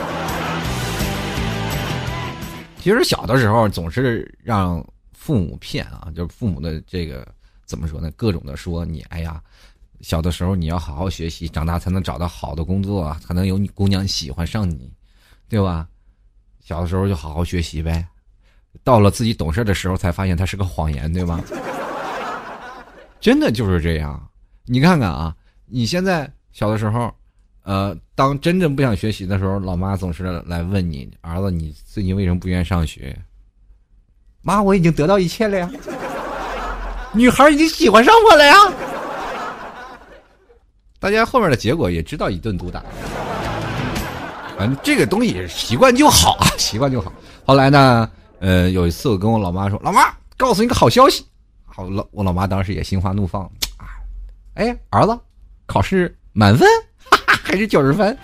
[2.81, 7.27] 其实小的时候总是让父母骗啊，就是父母的这个。
[7.63, 8.11] 怎么说呢？
[8.17, 9.41] 各种的说你，哎呀，
[10.01, 14.91] 小的时候你要好好学习，长大才能找到好的工作，才能有你姑娘喜欢上你，
[15.47, 15.87] 对吧？
[16.59, 18.05] 小的时候就好好学习呗，
[18.83, 21.39] 到了自己懂事的时候才发现它是个谎言，对吗？
[23.19, 24.21] 真的就是这样。
[24.65, 27.13] 你看看啊，你现在小的时候，
[27.63, 33.15] 呃，当真正不想学习的时候，老妈总是来问你，儿子，你最近为什么不愿意上学？
[34.41, 35.69] 妈，我已经得到一切了呀。
[37.13, 38.55] 女孩已经喜欢上我了呀！
[40.99, 42.81] 大家后面的结果也知道，一顿毒打。
[44.57, 47.11] 反正这个东西习惯就好啊，习惯就好。
[47.45, 48.09] 后来呢，
[48.41, 50.01] 呃，有一次我跟我老妈说：“老妈，
[50.35, 51.23] 告诉你个好消息。”
[51.63, 53.43] 好老我老妈当时也心花怒放
[53.77, 53.85] 啊！
[54.55, 55.17] 哎，儿子，
[55.67, 58.17] 考试满分，哈哈，还是九十分？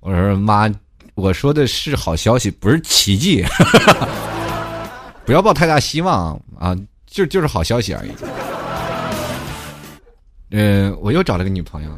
[0.00, 0.72] 我说妈，
[1.14, 4.08] 我说的是好消息，不是奇迹，哈 哈
[5.26, 6.74] 不要抱太大希望啊。
[7.06, 8.10] 就就是好消息而已。
[10.50, 11.90] 嗯，我又找了个女朋友，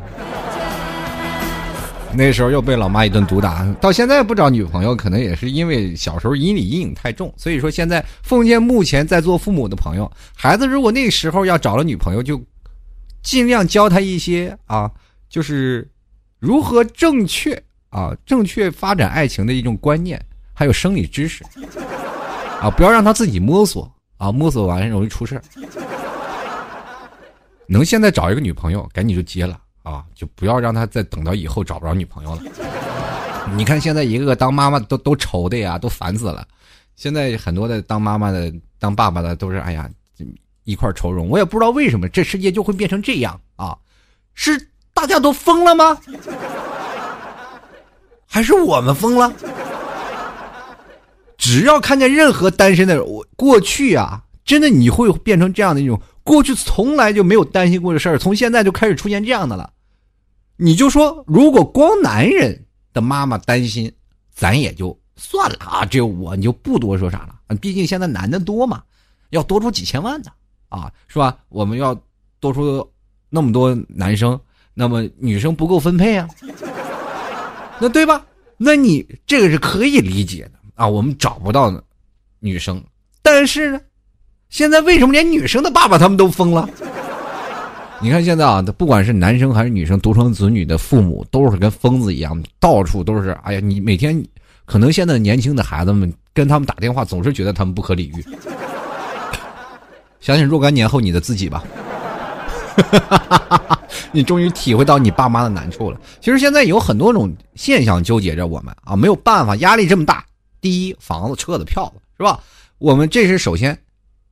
[2.16, 7.32] 那时候又被老妈一顿毒打，到现在不找女朋友，可能也是因为小时候阴里阴影太重。
[7.36, 12.40] 所以说，现在奉劝目前在做父母的朋友，孩子如果那时候要找了女朋友，就
[13.22, 14.90] 尽量教他一些啊，
[15.28, 15.90] 就是
[16.38, 20.20] 如何正确啊，正确发展爱情的一种观念，
[20.52, 21.44] 还有生理知识
[22.60, 23.90] 啊，不要让他自己摸索。
[24.16, 25.42] 啊，摸索完容易出事
[27.66, 30.02] 能现在找一个女朋友，赶紧就结了啊！
[30.14, 32.42] 就不要让他再等到以后找不着女朋友了。
[33.54, 36.44] 你看现在一个个当妈妈都都愁的呀，都烦死了。
[36.96, 39.88] 现在很多的当妈妈的、当爸爸的都是哎呀
[40.64, 41.28] 一块愁容。
[41.28, 43.76] 我也不知道为什么这世界就会变成这样啊？
[44.34, 45.96] 是大家都疯了吗？
[48.26, 49.32] 还是我们疯了？
[51.36, 59.72] 只要看见任何单身的人，我过去啊，真的你会变成这样的一种过去从来就没有担心过的事儿，从现在就开始出现这样的了。
[60.56, 63.92] 你就说，如果光男人的妈妈担心，
[64.34, 67.56] 咱也就算了啊，只有我，你就不多说啥了。
[67.60, 68.82] 毕竟现在男的多嘛，
[69.30, 70.32] 要多出几千万的
[70.68, 71.36] 啊，是吧？
[71.48, 71.94] 我们要
[72.40, 72.88] 多出
[73.28, 74.40] 那么多男生，
[74.72, 76.28] 那么女生不够分配啊，
[77.78, 78.24] 那对吧？
[78.56, 80.52] 那你这个是可以理解的。
[80.74, 81.72] 啊，我们找不到
[82.40, 82.82] 女生，
[83.22, 83.80] 但是呢，
[84.54, 86.70] 现在为什么连女生的爸爸他们都疯了？
[88.00, 93.30] 你看现在啊，不管是男生还是女生，独生子女的父母都是跟疯子一样，到处都是。
[93.42, 94.24] 哎呀，你每天
[94.64, 98.24] 可能现在年轻的孩子们跟他们打电话，总是觉得他们不可理喻。
[100.22, 101.64] 想想若干年后你的自己吧。
[104.12, 106.00] 你终于体会到你爸妈的难处了。
[106.20, 110.24] 其实现在有很多种现象纠结着我们啊，没有办法，压力这么大。
[110.60, 112.38] 第一，房子、车子、票子，是吧？
[112.78, 113.76] 我们这是首先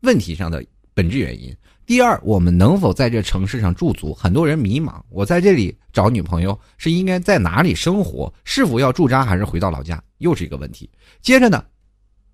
[0.02, 1.54] 问题上的本质原因。
[1.84, 4.14] 第二，我们能否在这城市上驻足？
[4.14, 8.32] 很多人迷茫，我在这里找女朋友是应该在哪里生活？
[8.44, 10.02] 是否要驻扎还是回到老家？
[10.18, 10.88] 又是一个问题。
[11.20, 11.64] 接着呢，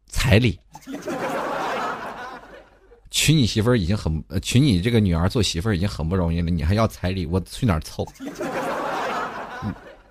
[0.06, 0.60] 彩礼。
[3.10, 8.06] 娶你媳妇儿已经很，娶你这个女儿做媳妇儿已经很不容易了，你还要彩礼，我去哪儿凑？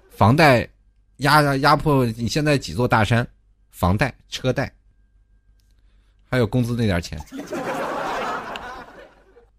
[0.10, 0.68] 房贷
[1.18, 3.26] 压压迫你现在几座大山，
[3.70, 4.74] 房贷、车贷，
[6.30, 7.20] 还有工资那点钱，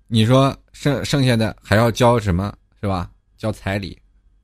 [0.07, 3.11] 你说剩剩下的还要交什么是吧？
[3.37, 3.99] 交彩礼，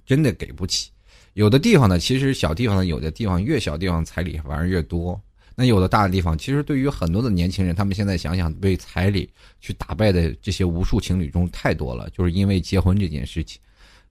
[0.07, 0.91] 真的给不起。
[1.35, 5.21] 有的地方呢，其实小地方呢，有的地方越小地方彩礼反而越多。
[5.57, 13.61] 那有的大的地方，其实对于很多的年轻人，他们现在想想被彩礼去打败的这些无数情侣中太多了，就是因为结婚这件事情。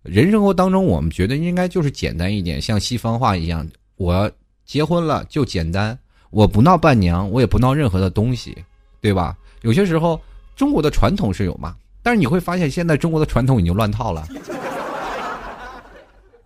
[0.04, 4.30] 人生活当中，我们觉得应该就是简单一点，像西方话一样，我
[4.66, 5.98] 结婚了就简单，
[6.34, 8.58] 我不闹伴娘，我也不闹任何的东西，
[9.00, 9.38] 对吧？
[9.62, 10.20] 有些时候
[10.56, 14.28] 中国的传统是有嘛，但是你会发现现在中国的传统已经乱套了。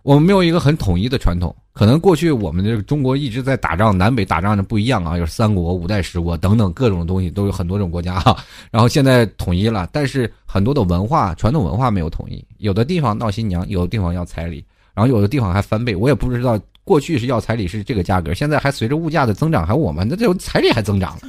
[0.02, 8.36] 我们没有一个很统一的传统，可能过去我们这个中国一直在打仗，南北打仗的不一样啊，有三国、五代十国等等各种东西，都有很多种国家哈。
[8.70, 15.96] 然后现在统一了，但是很多的文化、传统文化没有统一，有的地方闹新娘，有的地方要彩礼，然后有的地方还翻倍。
[15.96, 21.22] 我也不知道过去是要彩礼是这个价格，现在还随着物价的增长，还我们那这彩礼还增长了。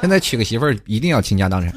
[0.00, 1.74] 现在娶个媳妇儿一定要倾家荡产，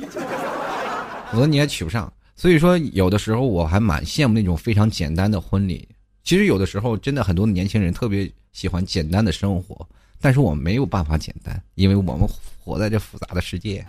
[1.32, 2.14] 否则你也娶不上。
[2.36, 5.90] 所以说，有的时候我还蛮羡慕那种非常简单的婚礼。
[6.24, 9.88] 其实有的时候，真的很多年轻人特别喜欢简单的生活，
[10.22, 12.28] 但是我们没有办法简单，因为我们
[12.64, 13.84] 活在这复杂的世界。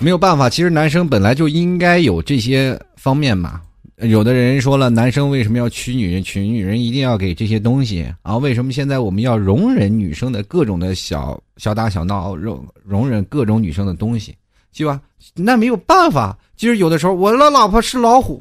[0.00, 3.60] 没有办法，其实男生本来就应该有这些方面嘛。
[3.96, 6.22] 有的人说了，男生为什么要娶女人？
[6.22, 8.36] 娶女人一定要给这些东西啊？
[8.36, 14.36] 为什么现在我们要容忍女生的各种的小小打小闹，容容忍各种女生的东西，
[14.72, 15.00] 是吧？
[15.34, 16.38] 那没有办法。
[16.56, 18.40] 其实有的时候，我的老婆是老虎，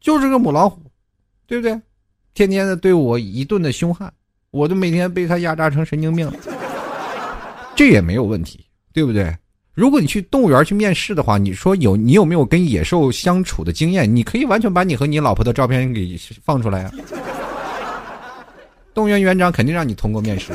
[0.00, 0.80] 就是个母老虎，
[1.48, 1.76] 对不对？
[2.32, 4.12] 天天的对我一顿的凶悍，
[4.52, 6.34] 我都每天被他压榨成神经病了，
[7.74, 9.36] 这也没有问题，对不对？
[9.76, 14.16] 如果你去动物园去面试的话，你说有你有没有跟野兽相处的经验？
[14.16, 16.92] 你可以完全把你和你老婆的照片给放出来啊！
[18.94, 20.50] 动物园园长肯定让你通过面试。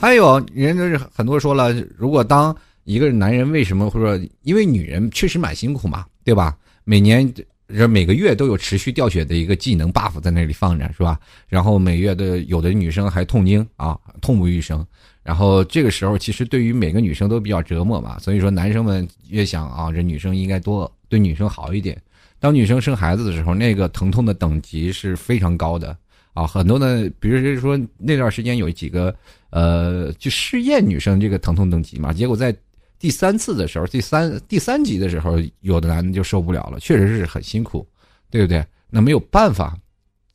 [0.00, 6.56] 还有人就是很多说了，如果当一个男人为什么或者说因为女人确实蛮辛苦嘛，对吧？
[6.84, 7.30] 每年
[7.68, 11.20] 这每个月都有持续掉血的一个技能 buff 在那里放着，是吧？
[11.48, 14.82] 然后每月的有的女生还痛经啊，痛不欲生。
[15.22, 21.96] 然后这个时候，其实对于每个女生都比较折磨嘛，所以说男生们越想啊，这女生应该多对女生好一点。
[22.40, 25.96] 当女生生孩子的时候，那个疼痛的等级是非常高的
[26.32, 29.14] 啊，很多的，比如说那段时间有几个
[29.50, 32.52] 呃，去试验女生这个疼痛等级嘛，结果在
[32.98, 37.86] 第三次的时候，第三第三集的时候，有的男的就受不了了，确实是很辛苦，
[38.28, 38.64] 对不对？
[38.90, 39.78] 那没有办法，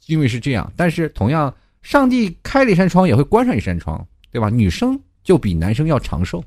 [0.05, 0.71] 因为是这样。
[0.77, 4.07] 但是同样，上帝开了一扇窗，也会关上一扇窗。
[4.37, 4.51] 对吧？
[4.51, 6.43] 女生就比男生要长寿，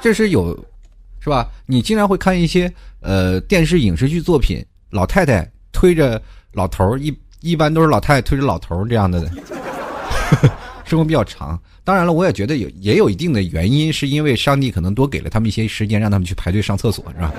[0.00, 0.52] 这是有，
[1.20, 1.48] 是吧？
[1.66, 4.60] 你经常会看一些呃电视影视剧作品，
[4.90, 9.30] 老太太推着老头儿，一一般都是老太太推着老头儿这样的，
[10.84, 11.56] 生活比较长。
[11.84, 17.32] 当然了，我也觉得有也有一定的原因，是因为上帝可能多给了他们一些时间，让他们去排队上厕所，是吧？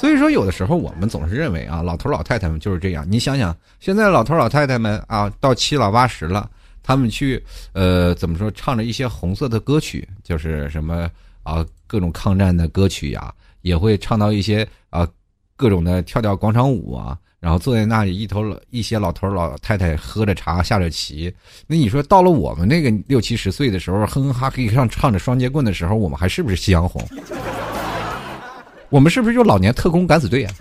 [0.00, 3.04] 所以说，有的时候我们总是认为啊，老头老太太们就是这样。
[3.06, 6.48] 你想想，现在老头老太太们啊，到七老八十了，
[6.82, 11.06] 他们去呃，怎么说，唱着一些红色的歌曲，就是什么
[11.42, 15.06] 啊，各种抗战的歌曲呀，也会唱到一些啊，
[15.54, 21.30] 各种的跳跳广场舞啊，然后坐在那里，一头一些老头老太太喝着茶，下着棋。
[21.66, 27.06] 那你说，到了我们那个六七十岁的时候，哼哼哈嘿上唱着双截棍的时候，我们还是不是夕阳红？
[28.90, 30.52] 我们是不是就老年特工敢死队啊？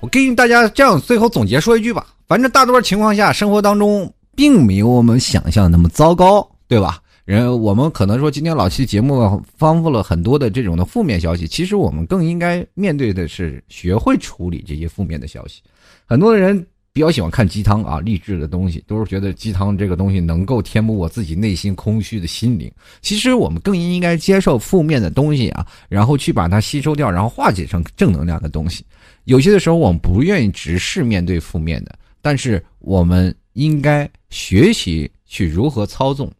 [0.00, 6.98] 我给大家这样最后总结说一句吧，反正大多数情况下，生活当中并没有我们想象那么糟糕，对吧？
[7.24, 15.62] 人我们可能说今天老七节目丰富了很多的这种的负面消息，其实我们更应该面对的是学会处理这些负面的消息。
[16.04, 16.66] 很多人。
[16.94, 22.70] 比较喜欢看鸡汤啊，励志的东西，都是觉得鸡汤这个东西能够填补我自己内心空虚的心灵。
[23.00, 28.84] 其实我们更应该接受负面的东西啊，然后去把它吸收掉，然后化解成正能量的东西。
[29.24, 36.30] 有些的时候我们不愿意直视面对负面的，但是我们应该学习去如何操纵，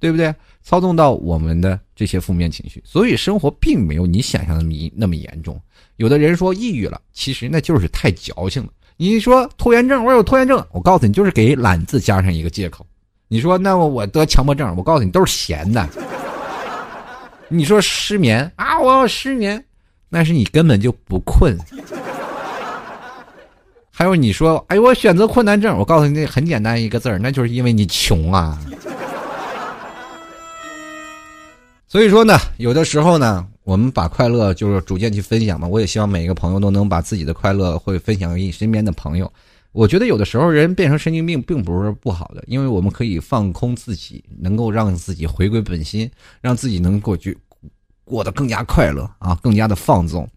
[0.00, 0.34] 对不对？
[0.62, 5.58] 操纵到我们的这些负面情绪，所以生活并没有你想象的那么那么严重。
[5.96, 8.70] 有的人说抑郁了，其实那就是太矫情了。
[9.02, 12.84] 你说拖延症，我有拖延症，我告诉你，就是给懒字加上一个借口。
[13.28, 15.88] 你说那我得强迫症，我告诉你，都是闲的。
[17.48, 19.64] 你说失眠啊，我要失眠，
[20.10, 21.58] 那是你根本就不困。
[23.90, 28.58] 还有你说，哎，我选择困难症，我告诉你，那很简单一个字儿，那就是因为你穷啊。
[31.88, 35.68] 所以说呢，有的时候呢，我们把快乐就是逐渐去分享嘛。
[35.68, 39.32] 我也希望每一个朋友都能把自己的快乐会分享给你身边的朋友。
[39.70, 47.38] 我觉得有的时候人变成神经病并不是不好的，因为我们可以放空自己，能够让自己回归本心，让自己能够去
[48.02, 50.28] 过得更加快乐啊，更加的放纵。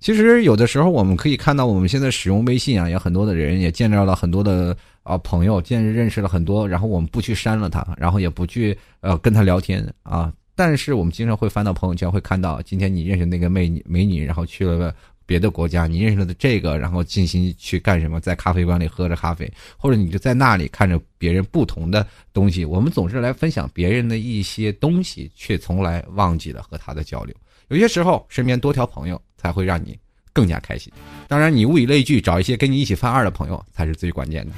[0.00, 10.32] 其实有的时候我们可以看到，我们现在使用微信啊，有很多的人也见到了很多的啊朋友，见认识了很多，然后我们不去删了他，然后也不去呃跟他聊天啊。
[10.58, 14.92] 但是我们经常会翻到朋友圈，会看到今天你认识那个美女美女，然后去了
[15.24, 18.18] 别的国家，你认识了的这个，然后进行去干什么？
[18.18, 22.64] 在咖啡馆里喝着咖啡，或者你就在那里看着别人不同的东西。
[22.64, 27.32] 我们总是来分享别人的一些东西，却从来忘记了和他的交流。
[27.68, 29.96] 有些时候，身边多条朋友才会让你
[30.32, 30.92] 更加开心。
[31.28, 34.52] 当然，你物以类聚，找一些跟你一起犯二的朋友才是最关键的。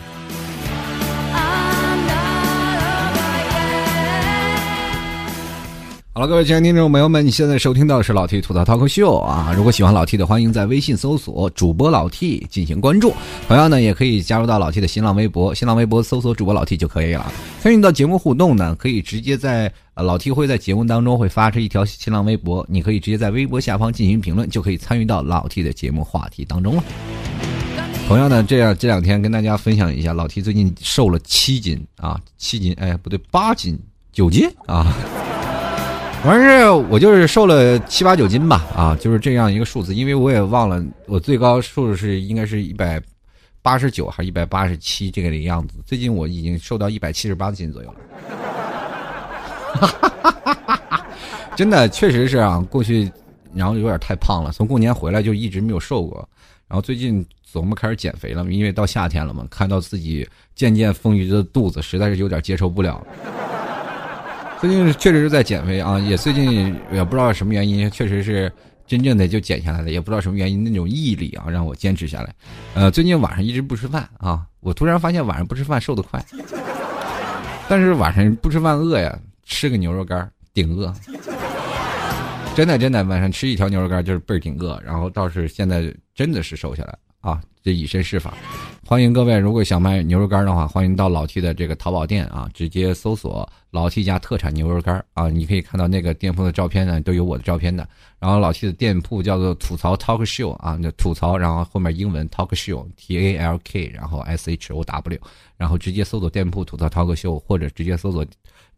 [6.20, 9.54] 好了，各位亲爱的听众朋友们，你现在收听到的是老 T 吐槽 talk 秀啊！
[9.56, 13.14] 如果喜欢老 T 的，欢迎在微信搜索主播老 T 进行关注。
[13.48, 17.32] 同样呢，也可以加入到老 T 的新浪微博，新浪微博搜索主播老 T 就可以了。
[17.62, 26.84] 参与到节目互动呢，可以直接在老 T 会在节目当中会发出一条新浪微博，你可以直接在微博下方进行评论，就可以参与到老 T 的节目话题当中了。
[28.06, 33.78] 同样呢，这样这两天跟大家分享一下，老 T 最近瘦了七斤啊，七斤，哎，不对，八斤，
[34.12, 34.94] 九斤啊。
[36.22, 43.00] 反正是我就是瘦了七八九斤吧，啊，就是这样一个数字，因为我也忘了我最高数是应该是一百
[43.62, 45.76] 八十九还是一百八十七这个的样子。
[45.86, 47.94] 最近我已经瘦到一百七十八斤左右
[49.80, 51.04] 了，
[51.56, 53.10] 真的确实是啊，过去
[53.54, 56.28] 然后有点太胖了，从过年回来就一直没有瘦过，
[56.68, 63.02] 然后最近琢磨开始减肥了，因为到夏天了嘛，看到自己渐渐丰腴的肚子，实在是有点接受不了。
[64.60, 68.52] 最近确实是在减肥啊，也最近也不知道什么原因，确实是
[68.86, 72.34] 真正的就减下来了，也不知道什么原因，那种毅力啊让我坚持下来。
[72.74, 76.22] 呃，最近晚上一直不吃饭啊，我突然发现晚上不吃饭瘦得快，
[77.68, 80.92] 但是晚上不吃饭饿呀，吃个牛肉干顶饿。
[82.54, 87.40] 真的真的，晚上吃一条牛肉干就是倍儿顶饿，然后倒是现在真的是瘦下来啊。
[87.62, 88.32] 这以身试法，
[88.86, 97.86] 欢迎各位，如果想买牛肉干的话，欢迎到老 T 的这个淘宝店啊，直接搜索老 T 家特产牛肉干啊，你可以看到那个店铺的照片呢，都有我的照片的。
[98.18, 105.20] 然后老 T 的店铺叫做吐槽 Talk Show 啊，那吐槽，然后后面英文 Talk Show T A L K，然后 S H O W，
[105.58, 108.24] 然后直接搜索店铺吐槽 Talk Show，或者直接搜索。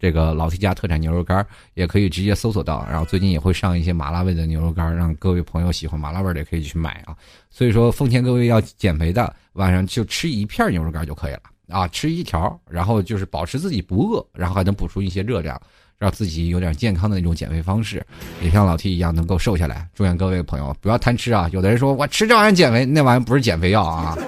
[0.02, 7.14] 这个老 T 家特产牛肉干也可以直接搜索到，然后最近也会上一些麻辣味的牛肉干让各位朋友喜欢麻辣味的也可以去买啊。
[7.50, 15.56] 所以说，奉劝各位要减肥的，晚上就吃一片牛肉干就可以了啊，吃一条，然后就是保持自己不饿，然后还能补充一些热量，
[16.00, 18.04] 让自己有点健康的那种减肥方式，
[18.42, 19.88] 也像老 T 一样能够瘦下来。
[19.94, 21.48] 祝愿各位朋友不要贪吃啊！
[21.52, 24.18] 有的人说我吃这玩意儿减肥，那玩意儿不是减肥药啊，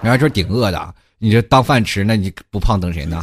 [0.00, 3.22] 那玩意儿就是顶饿的，你这当饭吃，那你不胖等谁呢？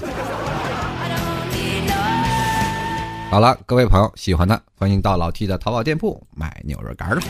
[3.29, 7.21] 好了，各位朋友，喜欢的欢迎到老 T 的淘宝店铺买牛肉干了。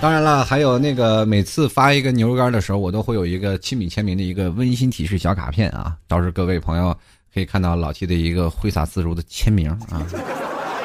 [0.00, 6.94] 当然了，还有那个每次发一个牛肉干的时候，我都会有一个亲笔签名的一个温馨提示小卡片啊，到时候各位朋友
[7.32, 10.06] 可以看到老 T 的一个挥洒自如的签名啊。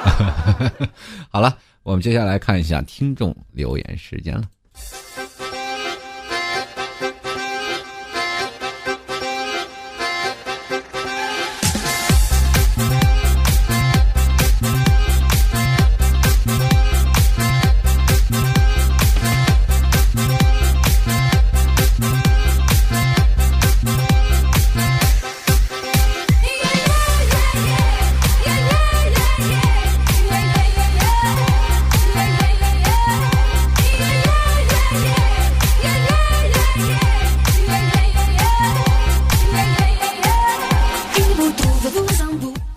[1.29, 4.43] 好了，我们接下来看一下听众留言时间了。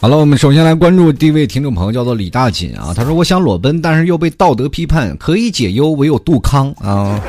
[0.03, 2.92] 好了，我们首先来关注第一位听众朋友，叫做李大锦啊。
[2.92, 7.22] 他说：“我想裸奔，但是又被道德批判，可以解忧，唯有杜康啊。”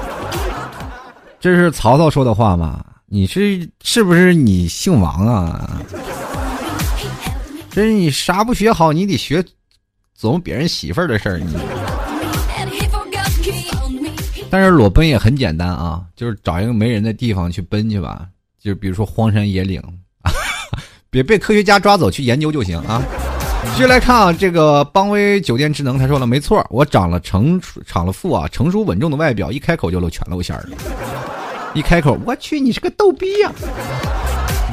[1.39, 2.83] 这是曹操说的话吗？
[3.05, 5.79] 你是是不是你姓王啊？
[7.69, 9.39] 这是你啥不学好，你得学
[10.19, 11.39] 琢磨别人媳妇儿的事儿。
[11.39, 11.55] 你，
[14.49, 18.25] 但是裸奔也很简单啊，就是找一个没人的地方去奔去吧，
[18.59, 19.79] 就比如说荒山野岭。
[21.13, 23.03] 别被科学家抓走去研究就行啊！
[23.75, 30.67] 继续来看啊，这个邦威酒店智能他说了，没错，我长了成熟长了富啊，成熟稳重的外表，一开口就露全露馅儿
[31.75, 33.51] 一开口，我去，你是个逗逼呀！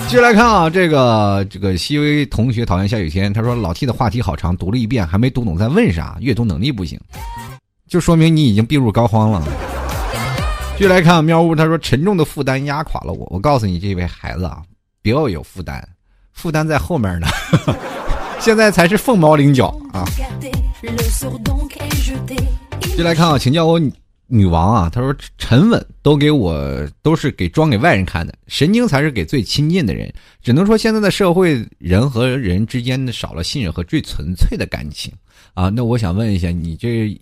[0.08, 6.16] 继续来看啊，这个这个西微同学讨厌下雨天，他说老 T 的话题好长，读了一遍还没读懂，在问啥？
[6.20, 6.98] 阅读能力不行，
[7.86, 9.42] 就说明你已经病入膏肓了。
[10.78, 14.62] 继续来看喵呜，他说沉重的负担压垮了我，我告诉你这位孩子啊，
[15.02, 15.86] 不要有负担。
[16.40, 17.26] 负担在后面呢，
[18.40, 20.06] 现在才是凤毛麟角啊！
[22.96, 23.78] 就来看啊，请叫我
[24.26, 24.88] 女王啊。
[24.90, 30.10] 他说：“沉稳都给我都是给装给外人看的，神经才是给最亲近的人。
[30.40, 35.12] 只能说现在的社会，人和人之间的少了信任和最纯粹的感情
[35.52, 35.68] 啊。
[35.68, 37.14] 那我想问一下，你这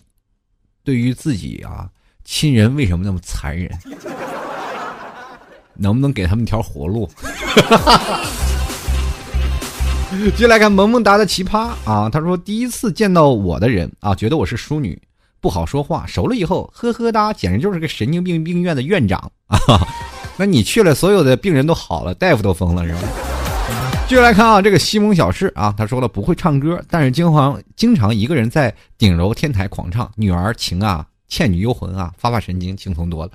[0.85, 1.89] 对于自己啊
[2.25, 3.69] 亲人为什么那么残忍？
[5.75, 7.11] 能不能给他们条活路？”
[10.35, 14.99] 接下来看萌萌哒的奇葩啊，他说第一次见到我的人啊，觉得我是淑女，
[15.39, 16.07] 不好说话。
[16.07, 19.87] 熟了以后，呵呵哒，简直就是个神经病病院的院长 啊。
[20.39, 23.01] 那你去了，所有的病人都好了，大夫都疯了是吧？
[24.09, 31.05] 接下来看啊，这个西蒙小事啊，他说了不会唱歌，但是经常经常一个人在顶楼天台狂唱《女儿情》啊。
[31.29, 33.33] 《倩女幽魂》啊，发发神经，轻松多了。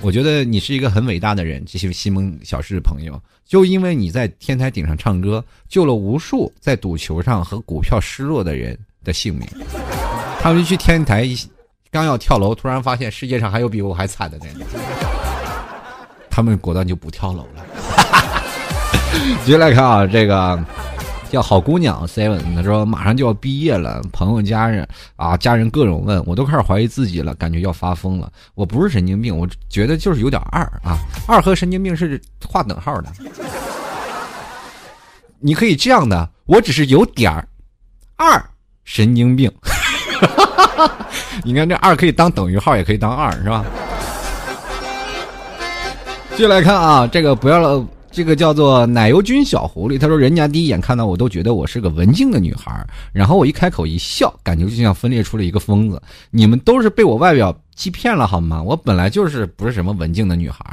[0.00, 9.46] 我觉得你是一个很伟大的人，这些西蒙小事的朋友，就因为你在天台顶上唱歌，救了无数在赌球上和股票失落的人的性命。
[10.40, 11.36] 他们去天台一，
[11.90, 14.48] 刚要跳楼，突然发现世界上还有比我还惨的人，
[16.30, 17.64] 他们果断就不跳楼了。
[19.44, 20.64] 接下来看啊，这个。
[21.34, 28.32] 叫好姑娘 seven，他说马上就要毕业了，朋友家人啊，家人各种问，我都开始怀疑自己了，感觉要发疯了。
[28.54, 33.12] 我不是神经病，我觉得就是有点二啊，二和神经病是划等号的。
[35.40, 37.32] 你可以这样的，我只是有点
[38.14, 38.40] 二
[38.84, 39.50] 神经病。
[41.42, 43.64] 你看这二可以当等于号，也可以当二，是吧？
[46.36, 47.84] 接下来看啊，这个不要了。
[48.14, 56.00] 这个叫做奶油君小狐狸，他说：“人家第一眼看到我都觉得我是个文静的女孩，然后我一开口一笑，感觉就像分裂出了一个疯子。
[56.30, 58.62] 你们都是被我外表欺骗了好吗？
[58.62, 60.64] 我本来就是不是什么文静的女孩。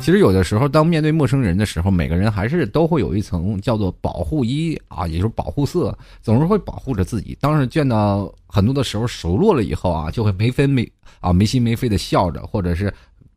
[0.00, 7.36] 其实有的时候，当面对陌生人的时候，每个人还是都会有一层叫做保护衣啊，也就是保护色，总是会保护着自己。
[7.38, 12.90] 当是见到很多的时候熟络了以后啊，就会没分没啊没心没肺的笑着，或者是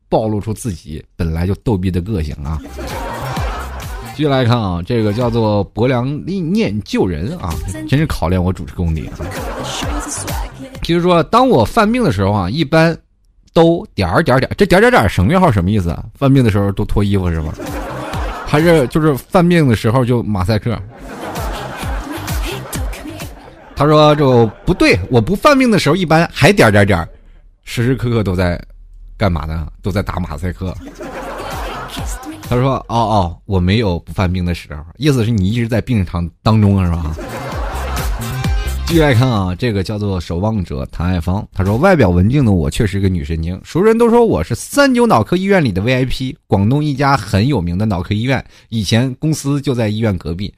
[0.07, 2.57] 暴露出自己本来就逗逼的个性啊。”
[4.15, 7.53] 继续来看啊，这个叫做薄凉立念救人啊，
[7.89, 9.19] 真是考验我主持功底啊。
[10.81, 12.97] 就是说，当我犯病的时候啊，一般
[13.53, 16.01] 都点儿点儿点儿，这点儿点儿点儿省略号什么意思啊？
[16.17, 17.53] 犯病的时候都脱衣服是吗？
[18.47, 20.79] 还是就是犯病的时候就马赛克？
[23.75, 27.09] 他说就不对，我不犯病的时候一般还点儿点儿点儿，
[27.65, 28.57] 时时刻刻都在
[29.17, 29.67] 干嘛呢？
[29.81, 30.73] 都在打马赛克。
[32.47, 37.15] 他说：“哦哦，我没有不犯病的时候，意思是你一直在病床当中是吧？”
[38.85, 50.53] 继续来看啊，这个叫做守望者谭爱芳，他说：“外表文静的我确实个女神经，熟人都说我是三九脑科医院里的 VIP，广东一家很有名的脑科医院，以前公司就在医院隔壁。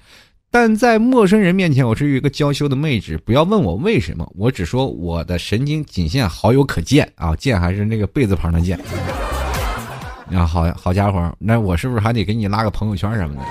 [0.52, 8.78] 但在陌生人面前，我是一个娇羞的妹纸，不要问我为什么，我只说我的神经仅限好友可见啊，见还是那个贝字旁的见。”
[10.32, 13.42] 啊，好好家伙，那我是不是还得给你拉个朋友圈什么的？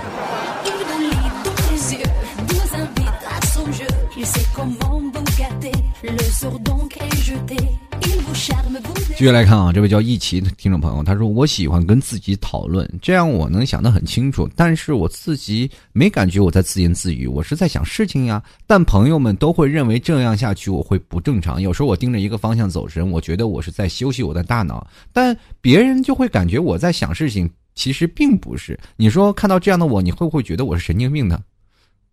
[9.17, 14.47] 继续来看啊，这位叫一奇的听众朋友，他说：“我喜欢跟自己讨论，这样我能想得很清楚。
[14.55, 18.43] 但是我自己没感觉我在自言自语，我是在想事情呀。
[18.67, 21.63] 但朋友们都会认为这样下去我会不正常。
[21.63, 28.79] 有时候我盯着一个方向走神，我觉得我是在休息我的大脑，但别人就会感觉我在想事情，其实并不是。
[28.97, 31.41] 你说看到这样的我，你会不会觉得我是神经病呢？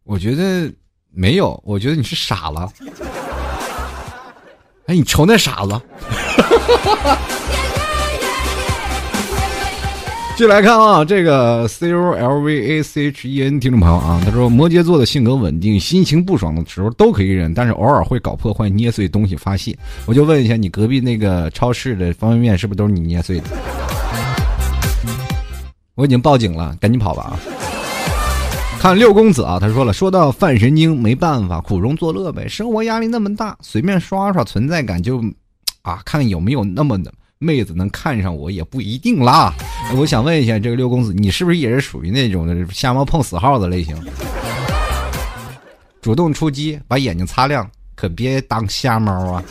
[0.06, 0.72] 我觉得
[1.12, 2.72] 没有，我觉得你是傻了。”
[4.86, 5.80] 哎，你瞅那傻子！
[10.36, 19.78] 继续来看啊，这个 C O L V A C H E N 听众朋友啊，他说摩羯座的性格稳定，心情不爽的时候都可以忍，但是偶尔会搞破坏、捏碎东西发泄。
[20.06, 23.46] 我就问一下，你隔壁那个超市的方便面是不是都是你捏碎的？
[25.96, 27.40] 我已经报警了，赶紧跑吧啊！
[28.84, 32.50] 看六公子啊，他说了，说到犯神经，没办法，苦中作乐呗。
[32.50, 35.24] 生活压力那么大，随便刷刷存在感就，
[35.84, 37.10] 啊，看有没有那么的。
[37.40, 39.54] 妹子能看上我也不一定啦。
[39.96, 43.96] 我想问一下，这个六公子，你是不是也是属于那种的瞎猫碰死耗子类型？
[46.02, 47.66] 主动出击，把眼睛擦亮，
[47.96, 49.44] 可别当瞎猫啊！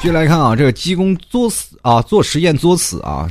[0.00, 3.28] 继续来看啊，这个鸡公作死啊，做实验作死啊。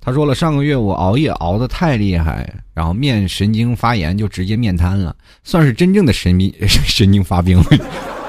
[0.00, 7.64] 他说了，上个月我熬夜熬得太厉害，然后面神经发炎，就直接面瘫了，算是真正的神秘 神经发病了。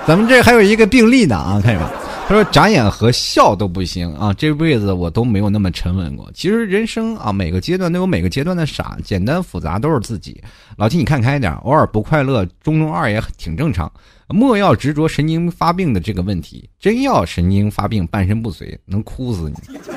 [0.05, 1.91] 咱们这还有一个病例呢啊，看着吧。
[2.27, 6.29] 他说眨眼和笑都不行啊，这辈子我都没有那么沉稳过。
[6.35, 10.39] 其实人生啊，每个阶段都有每个阶段的傻，简单复杂都是自己。
[10.77, 13.91] 老提你看开点，偶尔不快乐，中中二也挺正常。
[14.31, 19.79] 莫要执着神经发病的这个问题，真要神经发病，半身不遂，能哭死你。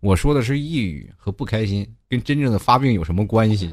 [0.00, 3.72] 我说的是抑郁和不开心，跟真正的发病有什么关系？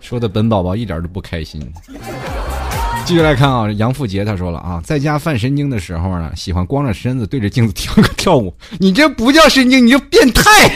[0.00, 1.60] 说的本宝宝一点都不开心。
[3.06, 8.52] 继续来看啊，杨富杰他说了啊，在家犯神经的时候呢，喜欢光着身子对着镜子跳个跳舞。
[8.78, 10.70] 你这不叫神经，你就变态。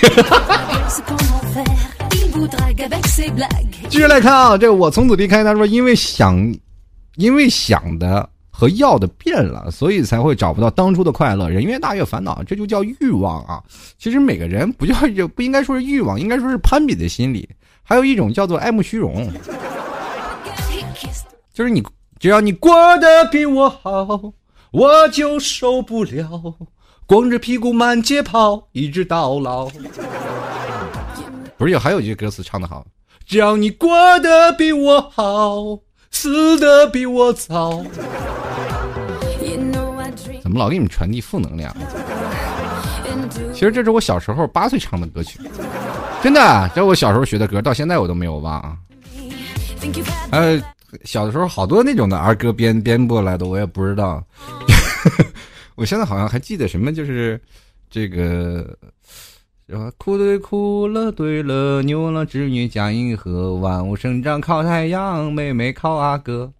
[3.89, 5.43] 继续来看啊，这我从此离开。
[5.43, 6.55] 他说，因为想，
[7.17, 8.29] 因为想的。
[8.51, 11.49] 和要的变了，所以才会找不到当初的快乐。
[11.49, 13.63] 人越大越烦恼，这就叫欲望啊！
[14.01, 14.97] 其实每个人不叫
[15.37, 17.49] 不应该说是欲望，应该说是攀比的心理。
[17.85, 19.33] 还有一种叫做爱慕虚荣，
[21.55, 21.81] 就是你
[22.19, 24.33] 只要你过得比我好，
[24.73, 26.55] 我就受不了，
[27.07, 29.69] 光着屁股满街跑，一直到老。
[31.57, 32.85] 不是有还有一句歌词唱的好，
[33.25, 35.79] 只要你过得比我好，
[36.11, 37.85] 死的比我早。
[40.43, 41.75] 怎么老给你们传递负能量？
[43.53, 45.39] 其实这是我小时候八岁唱的歌曲，
[46.23, 48.79] 真的，这我小时候学的歌，到现在我都没有忘。
[50.31, 50.61] 呃，
[51.05, 54.25] 小的时候好多那种的儿歌编编过来的，我也不知道。
[55.77, 57.41] 我现在好像还记得什么，就是
[57.89, 58.77] 这个，
[59.97, 66.51] 哭对哭了对了，牛郎织女嫁银河，万物生长靠太阳，妹妹靠阿哥。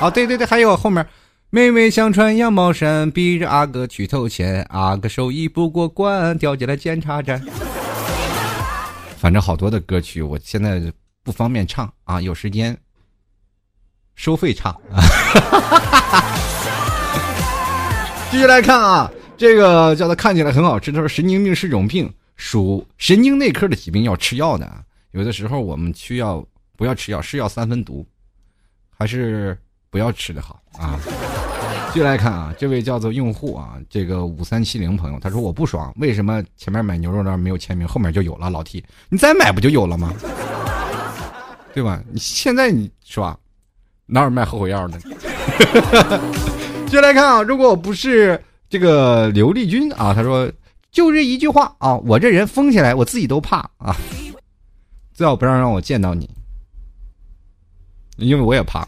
[0.00, 1.06] 啊， 对对对，还有后面。
[1.50, 7.38] 妹妹想穿羊毛衫，逼着阿哥去偷钱，阿哥手艺不过关，掉进了检查站。
[9.18, 10.80] 反正好多的歌曲，我现在
[11.22, 12.74] 不方便唱啊，有时间
[14.14, 14.74] 收费唱。
[18.30, 20.90] 继续来看啊，这个叫他看起来很好吃。
[20.90, 24.70] 他说神经病是种病，属神经内科的疾病，要吃药的。
[25.10, 26.42] 有的时候我们需要
[26.76, 28.06] 不要吃药，是药三分毒，
[28.98, 29.58] 还是
[29.90, 30.98] 不要吃的好啊。
[31.92, 38.48] 继续来看啊，这位叫做用户啊，这个五三七零朋友，他说我不爽，为什么前面买牛肉那没有签名，后面就有了？
[38.48, 40.10] 老 T，你再买不就有了吗？
[41.74, 42.02] 对吧？
[42.10, 43.36] 你现在你是吧？
[44.12, 44.98] 哪有卖后悔药的？
[46.84, 48.38] 继续来看啊，如果我不是
[48.68, 50.50] 这个刘丽君啊，他说
[50.90, 53.96] 就这一句话啊，我这人疯起来我自己都怕啊，
[55.14, 56.28] 最好不让让我见到你，
[58.16, 58.86] 因为我也怕。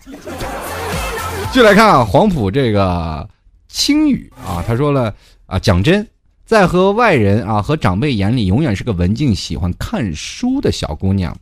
[1.54, 3.26] 就来看啊，黄埔这个
[3.68, 5.14] 青雨啊，他说了
[5.46, 6.06] 啊，讲真，
[6.44, 11.34] 在和外人啊和长辈眼里，永远是个文静、喜欢看书的小姑娘，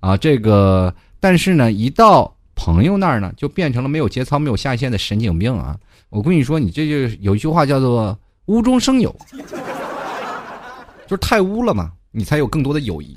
[0.00, 5.76] 啊，这个但是呢，一到朋友那儿呢，就变成了没有节操、没有下限的神经病啊！
[6.08, 9.14] 我跟你说，你这就有一句话叫做“无中生有”，
[11.06, 13.16] 就是太污了嘛，你才有更多的友谊。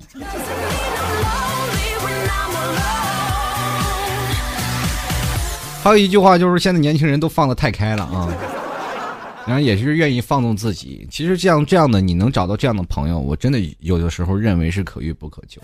[5.81, 8.27] 还有一句话就是，现在年轻人都放得太开了啊，
[9.49, 11.07] 然后也是愿意放纵自己。
[11.09, 15.59] 其实这样这样的，你能找到这样的朋友，我真的有的时候认为是可遇不可求。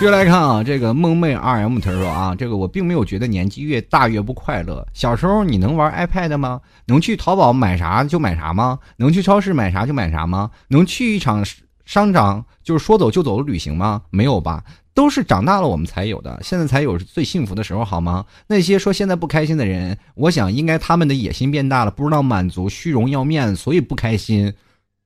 [0.00, 4.82] 接着来看啊，这个梦妹 R M 他说啊，这个我并没有觉得年纪越大越不快乐。
[4.94, 6.58] 小时候你能玩 iPad 吗？
[6.86, 8.78] 能去淘宝买啥就买啥吗？
[8.96, 10.50] 能去超市买啥就买啥吗？
[10.68, 11.44] 能去一场
[11.84, 14.00] 商场就是说走就走的旅行吗？
[14.08, 14.64] 没有吧。
[14.96, 18.24] 都是长大了我们才有的，现在才有最幸福的时候，好吗？
[18.46, 24.54] 那些说现在不开心的人，我想应该他们的野心变大了，不知道满足，虚荣要面子，所以不开心。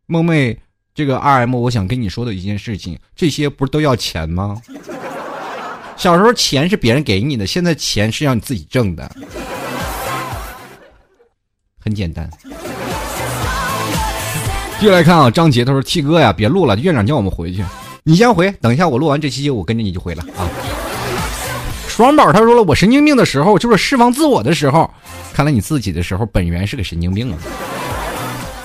[0.06, 0.56] 梦妹，
[0.94, 4.62] 这个 R M，我想跟你说的一件事情，这些不是都要钱吗？
[5.96, 9.10] 小时候钱是别人给你的，现在钱是让你自己挣的，
[11.80, 12.30] 很简单。
[14.78, 17.64] 继续来看啊，张杰他说：“T 哥呀，别录了，院长叫我们回去，
[18.02, 20.48] 你先回，等一下我录完这期我跟着你就回了啊。”
[21.86, 24.90] 双宝他说了：“我神经病的时候就是释放自我的时候，
[25.34, 27.38] 看来你自己的时候本源是个神经病啊。”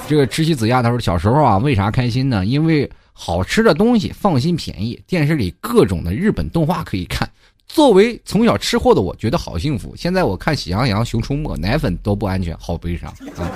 [0.07, 2.45] 这个知西子亚他说：“小时候啊，为啥开心呢？
[2.45, 7.29] 因为好吃的东西，放心便宜，电视里各种的日本动画可以看。
[7.67, 9.93] 作为从小吃货的我，觉得好幸福。
[9.97, 13.51] 现在我看《喜羊羊》《熊出没》，奶粉都不安全，好悲伤啊！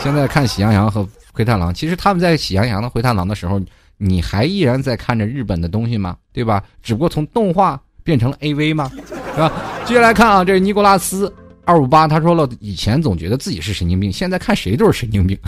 [0.00, 3.60] 现在看《喜羊羊》和。”灰太狼，其实他们在喜羊羊的灰太狼的时候，
[3.98, 6.16] 你还依然在看着日本的东西吗？
[6.32, 6.62] 对吧？
[6.82, 8.90] 只不过从动画变成了 A V 吗？
[9.34, 9.52] 是吧？
[9.84, 11.32] 接下来看啊，这尼古拉斯
[11.64, 15.38] 二五八，他说了，以前总觉得自己是神经病，现在看谁都是神经病。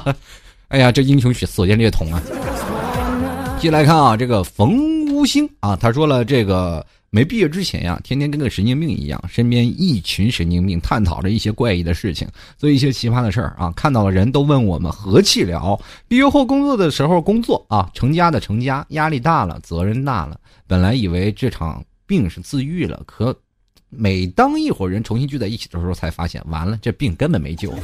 [0.68, 2.22] 哎呀，这英雄所见略同啊！
[3.58, 6.84] 接下来看啊，这个冯无星啊，他说了这个。
[7.12, 13.72] 没毕业之前呀，天天跟个神经病一样，身边一群神经病，探讨着一些怪异的事情，做一些奇葩的事儿啊。
[13.74, 15.76] 看到了人都问我们何气聊。
[16.06, 20.40] 毕业后工作的时候工作啊，成家的成家，压力大了，责任大了。
[20.68, 23.36] 本来以为这场病是自愈了，可
[23.88, 27.74] 每当一伙人重新聚在一起的时候，才发现完了，这病根本没救。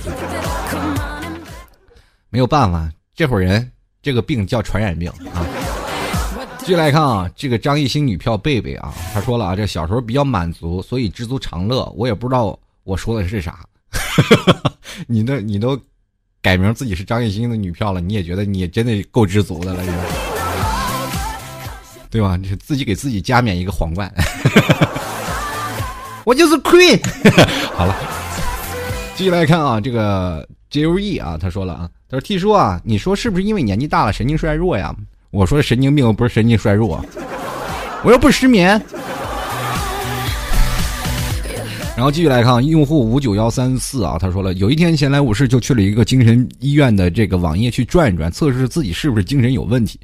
[2.31, 5.66] 没有办法，这伙人这个病叫传染病啊。
[6.67, 11.85] 继续来看啊，这个张艺兴女票贝贝啊，他说了啊，这小时候比较满足，所以知足常乐。
[11.97, 13.61] 我也不知道我说的是啥，
[15.07, 15.81] 你都你都
[16.43, 19.85] 改名自己是张艺兴的女票了，你也觉得你真的够知足的了，
[22.11, 22.35] 对吧？
[22.35, 24.13] 你自己给自己加冕一个皇冠，
[26.27, 27.01] 我就是 queen。
[27.79, 27.95] 好了，
[29.15, 34.93] 继续来看啊，这个 J U E 啊，他说了啊，他说 T 叔啊，你说是不是因为年纪大了，神经衰弱呀？
[35.37, 37.05] 我说神经病不是神经衰弱，
[38.03, 38.81] 我又不失眠。
[41.95, 50.01] 然后继续来看用户五九幺三四啊，他说了，有一天闲来无事就去了一个精神医院的这个网页去转一转，测试自己是不是精神有问题。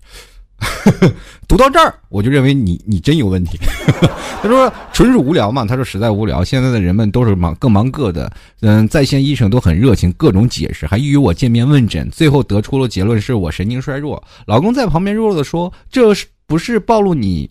[1.49, 3.59] 读到这儿，我就认为你你真有问题。
[4.43, 6.43] 他说纯属无聊嘛，他说实在无聊。
[6.43, 12.09] 现在的人们都是忙各忙各的，嗯，在线医生都很热情，各种解释，还预约我见面问诊。
[12.11, 14.23] 最后得出了结论是我神经衰弱。
[14.47, 17.51] 老公在旁边弱弱的说：“这是不是暴露你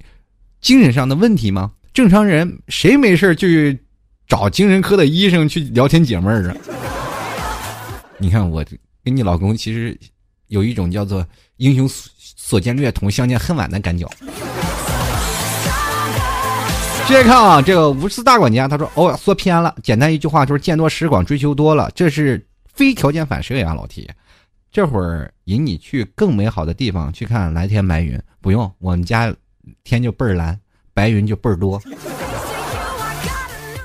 [0.59, 1.71] 精神上的问题吗？
[1.93, 3.47] 正常人谁没事就
[4.27, 6.55] 找精神科的医生去聊天解闷儿啊？”
[8.17, 8.63] 你看我
[9.03, 9.97] 跟你老公其实
[10.47, 11.25] 有一种叫做
[11.57, 11.89] 英雄。
[12.51, 14.05] 所见略同，相见恨晚的感觉。
[17.07, 19.73] 接着看啊，这个无私大管家他说：“哦，说偏了。
[19.81, 24.13] 简单一句话就是见多识广，追求多了，这是非条件反射呀，老铁。
[24.69, 29.33] 这会儿引你去更美好的地方去看蓝天白云，不用，我们家
[29.85, 30.59] 天就倍儿蓝，
[30.93, 31.81] 白云就倍儿多。”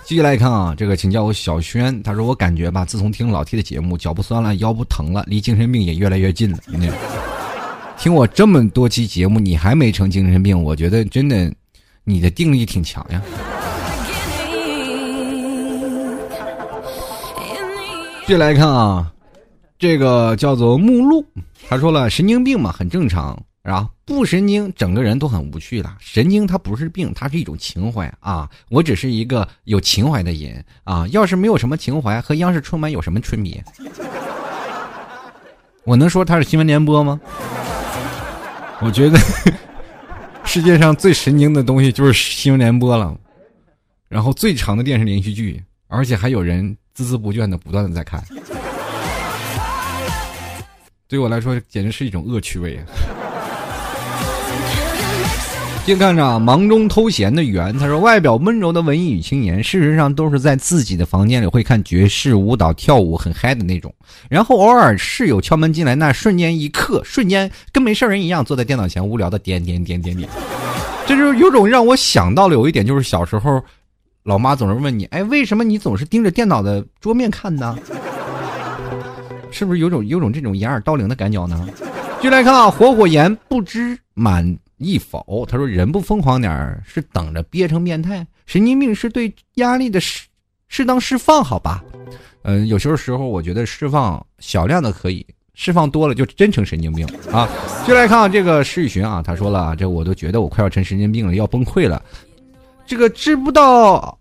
[0.02, 2.02] 继续来看啊，这个请叫我小轩。
[2.02, 6.58] 他说：“我感觉吧，自从听老 T 的节目，脚不酸了，腰不疼了，离精神病也越来越近了。”
[7.98, 10.60] 听我这么多期节目，你还没成精神病？
[10.62, 11.52] 我觉得真的，
[12.04, 13.20] 你的定力挺强呀。
[18.26, 19.12] 接来看啊，
[19.78, 21.24] 这个叫做目录，
[21.68, 23.88] 他说了，神经病嘛，很正常啊。
[24.04, 25.96] 不神经，整个人都很无趣了。
[25.98, 28.48] 神经它不是病，它是一种情怀啊。
[28.68, 31.06] 我只是一个有情怀的人啊。
[31.08, 33.64] 要是没有什么情怀，和央视春晚有什么区别？
[35.84, 37.20] 我能说他是新闻联播吗？
[38.82, 39.18] 我觉得
[40.44, 43.16] 世界上最神经的东西就是新闻联播了，
[44.08, 48.22] 然后最长的电视连续剧，而且还有人孜孜不倦的不断的在看，
[51.08, 52.84] 对我来说简直是一种恶趣味啊！
[55.86, 63.94] 先看着啊忙中偷闲的圆，他说：“外表温柔的文艺女青年，事实上都是在自己的房间里会看爵士舞蹈、跳舞很嗨的那种。
[64.28, 70.28] 然后偶尔室友敲门进来，那瞬间一刻，瞬间跟没事人一样坐在电脑前无聊的点点点点点。
[71.06, 73.62] 这就有种让我想到了有一点，就是小时候，
[74.24, 77.78] 老妈总是问你：哎，为什么你总是盯着电脑的桌面看呢？
[79.52, 81.64] 是不是有种有种这种掩耳盗铃的感觉呢？
[82.20, 90.26] 就来看啊，火火言不知满。”一否，他说人不疯狂点儿是等着憋成变态，神经病是对压力的适
[90.68, 91.82] 适当释放，好吧？
[92.42, 95.24] 嗯，有些时候我觉得释放小量的可以，
[95.54, 97.48] 释放多了就真成神经病啊！
[97.86, 102.02] 就来看这个施雨寻啊，他说了，这我都觉得我快要成神经病了，要崩溃了。
[102.86, 104.16] 这个知不道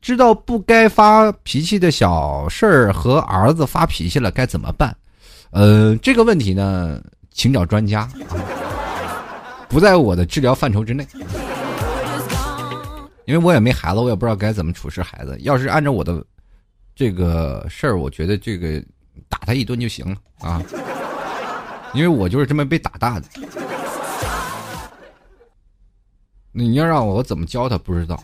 [0.00, 4.96] 知道不该发脾气的小事儿和儿子发脾气了该怎么办？
[5.50, 7.02] 呃，这个问题呢，
[7.32, 8.65] 请找专家啊。
[9.68, 11.06] 不在我的治疗范畴之内。
[13.24, 15.36] 因为我也没孩子，我也不知道该怎么处事孩子。
[15.40, 16.24] 要是按照我的
[16.94, 18.80] 这个事儿，我觉得这个
[19.28, 20.62] 打他一顿就行了啊，
[21.92, 23.26] 因为我就是这么被打大的。
[26.52, 28.22] 你要让我怎么教他，不知道。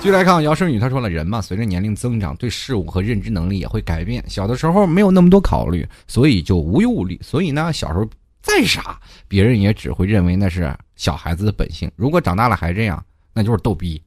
[0.00, 4.24] 继续来看姚胜宇，他说了：“人嘛，随着年龄增长，对事物和认知能力也会改变。
[4.28, 7.20] 小的时候没有那么多考虑，所以就无忧无虑。
[7.22, 8.08] 所以呢，小时候
[8.48, 11.88] 再傻，别人也只会认为那是小孩子的本性。
[11.94, 14.02] 如果长大了还这样，那就是逗逼。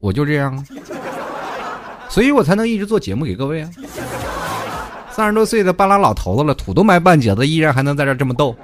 [0.00, 0.66] 我就这样，
[2.08, 3.70] 所以我才能一直做节目给各位啊。
[5.12, 8.56] 三十多岁的半拉老头子了，土都埋半截子，依然还能在这这么逗。”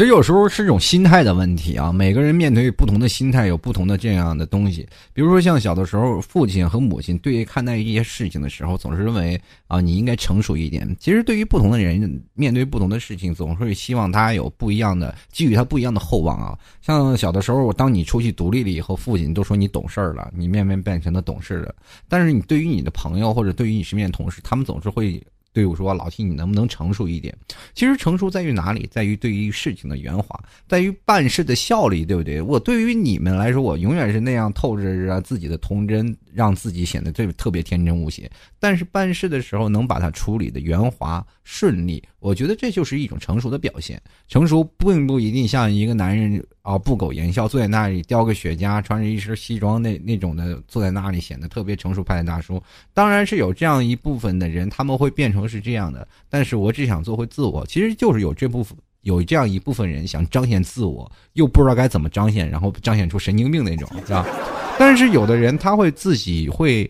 [0.00, 4.88] 其实有时候是一种心态的问题啊，每个人面对不同的心态，有不同的这样的东西。
[5.12, 10.96] 比如说像小的时候，父亲和母亲对于看待一些事情的时候，总是认为啊，你应该成熟一点。
[10.98, 16.58] 其实对于不同的人，面对不同的事情，总是希望他有不一样的，给予他不一样的厚望啊。
[16.80, 21.74] 像小的时候，当你出去独立了以后，父亲都说你懂事了，你面面变成了懂事了。
[22.08, 25.22] 但是你对于你的朋友或者对于你身边的同事，他们总是会。
[25.52, 27.36] 对我说：“老七，你能不能成熟一点？
[27.74, 28.88] 其实成熟在于哪里？
[28.90, 30.38] 在于对于事情的圆滑，
[30.68, 32.40] 在于办事的效率，对不对？
[32.40, 38.30] 我对于你们来说，我永远是那样透着着自己的童真，让自己显得特特别天真无邪。
[38.60, 44.00] 但是办事的时候，能把它处理的圆滑顺利，我觉得这就是一种成熟的表现。
[44.28, 52.62] 成熟并不一定像一个男人啊，不苟言笑，坐在那里叼个雪茄，穿着一身西装那那种的，坐在那里显得特别成熟派的大叔。
[52.94, 64.24] 当然是有这样一部分的人，他们会变成。”是这样的，但是我只想做回自我，其实就是有这部分有这样一部分人想彰显自我，又不知道该怎么彰显，然后彰显出神经病那种，是吧？
[64.78, 66.88] 但是有的人他会自己会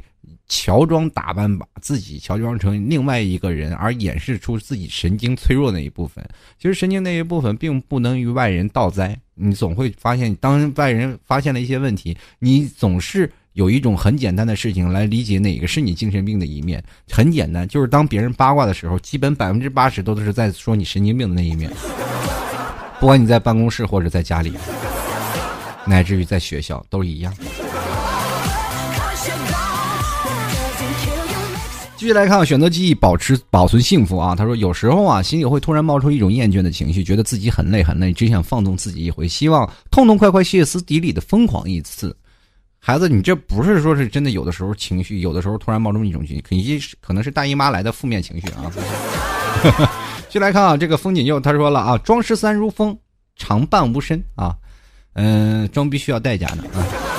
[0.51, 6.23] 乔装打扮，把自己乔装成另外一个人，而掩饰出自己神经脆弱那一部分。
[6.59, 13.33] 其实神经那一部分并不能与外人道哉，你总会发现，当外人发现了一些问题，你总是。
[13.55, 21.69] 有一种很简单的事情来理解哪个是你精神病的一面，很简单，就是当别人八卦的时候，基本百分之八十都是在说你神经病的那一面。
[23.01, 24.53] 不管你在办公室或者在家里，
[25.85, 27.35] 乃至于在学校都一样。
[32.01, 34.35] 继续来看，选择记忆，保持保存幸福啊。
[34.35, 42.17] 他说，有时候啊，心里会突然冒出一种厌倦的情绪，觉得自己很累很累，只想放纵自己一回，希望痛痛快快、歇斯底里的疯狂一次。
[42.79, 44.31] 孩子，你这不是说是真的？
[44.31, 48.73] 有的时候情绪，有的时候突然冒出一种情绪，可能可能是大姨妈来的负面情绪啊。
[50.27, 52.97] 继续来看啊，这个风景又他说了啊，装十三如风，
[53.37, 54.57] 常伴无身啊，
[55.13, 57.10] 嗯，装逼需要代价的啊。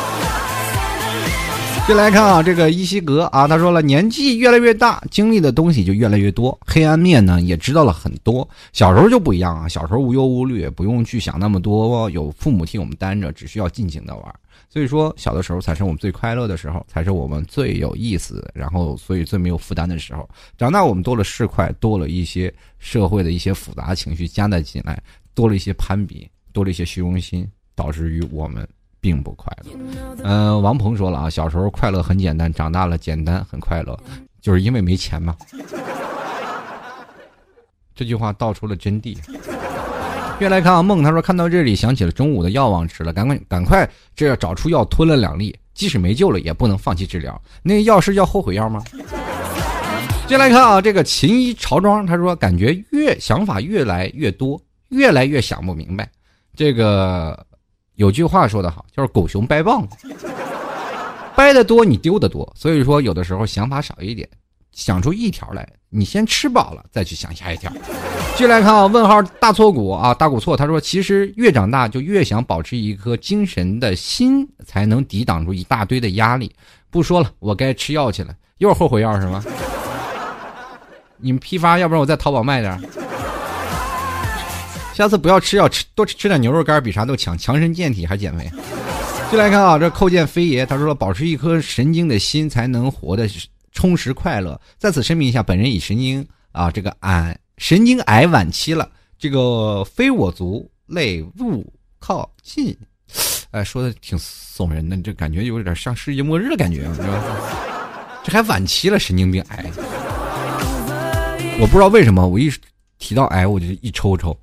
[1.92, 8.48] 就来看啊，这个伊西格啊，他说了，年纪越来越大，经历的东西就越来越多，黑暗面呢也知道了很多。
[8.72, 14.36] 小时候就不一样啊，小时候无忧无虑，不用去想那么多，有父母替我们担着，只需要尽情的玩。
[14.70, 20.26] 所以说，小的时候才是我们最快乐的时候，才是我们最有意思，然后所以最没有负担的时候。
[20.58, 24.98] 长大我们多了市侩，多了一些社会的一些复杂情绪加在进来，
[25.34, 28.66] 多了一些攀比，多了一些虚荣心，导致于我们
[29.02, 29.72] 并不快乐。
[30.24, 34.00] 嗯，王鹏说了啊，小时候快乐很简单，长大了简单很快乐，
[34.40, 35.36] 就是因为没钱嘛。
[37.94, 39.18] 这句话道出了真谛。
[40.40, 47.40] 越来看啊，梦他说看到这里想起了中午的药忘吃了，赶快赶快，这要找出药吞了两粒，即使没救了也不能放弃治疗。
[47.62, 48.82] 那药是叫后悔药吗？
[50.28, 56.10] 接来看啊，这个秦衣朝庄他说感觉越想法越来越多，越来越想不明白。
[56.56, 57.46] 这个
[58.02, 59.96] 有句话说得好，就是狗熊掰棒子，
[61.36, 64.28] 掰的多你丢的多，所以说有的时候想法少一点。
[64.72, 67.72] 想出一条来，你先吃饱了再去想下一条。
[68.36, 70.58] 继续来看啊，问号大错股啊，大股错。
[70.58, 76.52] 他说，其实越长大就越想保持一颗精神的心，才能抵挡住一大堆的压力。
[76.90, 78.34] 不说了，我该吃药去了。
[78.58, 79.44] 又是后悔药是吗？
[81.22, 82.82] 你们批发，要不然我在淘宝卖点。
[85.02, 88.48] 下次不要吃药，吃多吃点牛肉干，比啥都强，强身健体还减肥。
[89.32, 93.28] 就来看啊，这叩见飞爷，他说了，保持一颗神经的心，才能活得。
[93.74, 98.88] 充实快乐，在此声明一下，本人已神经啊，这个癌神经癌晚期了，
[99.18, 101.66] 这个非我族类勿
[101.98, 102.78] 靠近，
[103.52, 107.24] 哎，说的挺耸人的，这感觉有点像世界末日的感觉，是吧？
[108.26, 109.72] 这还晚期了，神经病癌，
[111.60, 112.52] 我不知道为什么，我一
[113.00, 114.38] 提到癌我就一抽抽，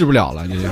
[0.00, 0.62] 治不了了，这就。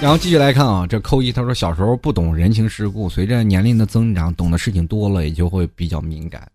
[0.00, 6.46] 然后继续来看啊，这扣一他说小时候不懂人情世故，随着年龄的增长，懂的事情多了，也就会比较敏感。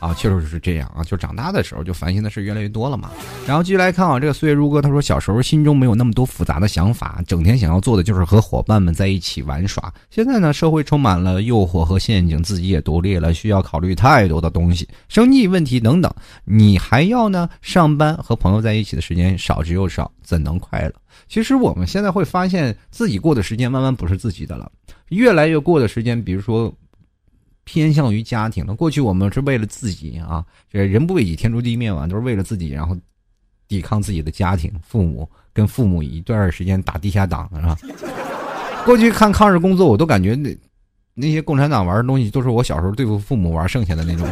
[0.00, 3.10] 啊，确实是这样啊，就长大的时候就烦心的事越来越多了嘛。
[3.46, 9.92] 然后继续来看啊，这个岁月如歌，他说小时候心中没有那么多复杂的想法，整天想要做的就是和伙伴们在一起玩耍。
[10.10, 16.10] 现在呢，社会充满了诱惑和陷阱，自己也独立了，需要考虑太多的东西，生计问题等等，
[16.44, 20.94] 你还要呢上班和朋友在一起的时间少之又少，怎能快乐？
[21.28, 24.72] 其实我们现在会发现自己过的时间慢慢不是自己的了，
[25.10, 26.72] 越来越过的时间，比如说。
[27.72, 28.74] 偏向于家庭了。
[28.74, 32.96] 过去我们是为了自己啊，这人不为己，天诛地灭嘛，都是为了自己，然后
[33.68, 37.78] 抵抗自己的家庭、父母，跟父母一段时间打地下党，是吧？
[38.84, 40.58] 过去看抗日工作，我都感觉那
[41.14, 44.26] 那些共产党玩的东西，都是我小时候对付父母玩剩下的那种。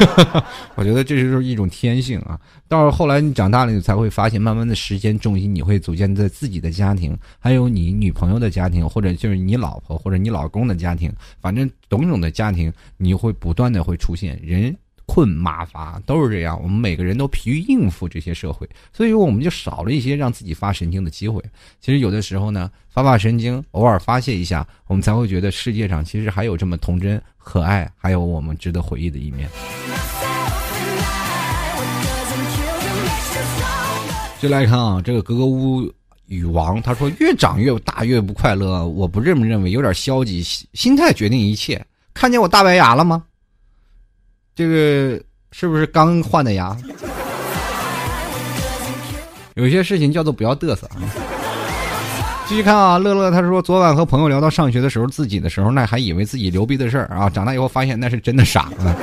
[0.74, 2.38] 我觉得这就是一种天性啊！
[2.68, 14.76] 到后来你长大了，你才会发现，慢慢的时间重心你会组建在自己的家庭，还有你女朋友的家庭，或者就是你老婆或者你老公的家庭，反正种种的家庭，你会不断的会出现人。
[15.06, 21.42] 困马乏都是这样，我们每个人都疲于应付这些社会，所以我们就少了一些让自己发神经的机会。
[21.80, 29.48] 其实有的时候呢，发发神经，偶尔发泄一下，我们才会觉得世界上其实还有这么童真、可爱，还有我们值得回忆的一面。
[34.40, 35.92] 就来看啊，这个格格巫
[36.26, 41.84] 女王，他说越长越大越不快乐，我不这么认为，有点消极，心态决定一切。
[42.14, 43.24] 看见我大白牙了吗？
[44.54, 45.18] 这个
[45.50, 46.76] 是不是刚换的牙？
[49.54, 50.96] 有些事情叫做不要嘚瑟啊！
[52.46, 58.96] 继续看啊，乐乐他说昨晚和朋友聊到上学的时候自己的时候，那还以为自己牛逼的事儿啊，长大以后发现那是真的傻啊。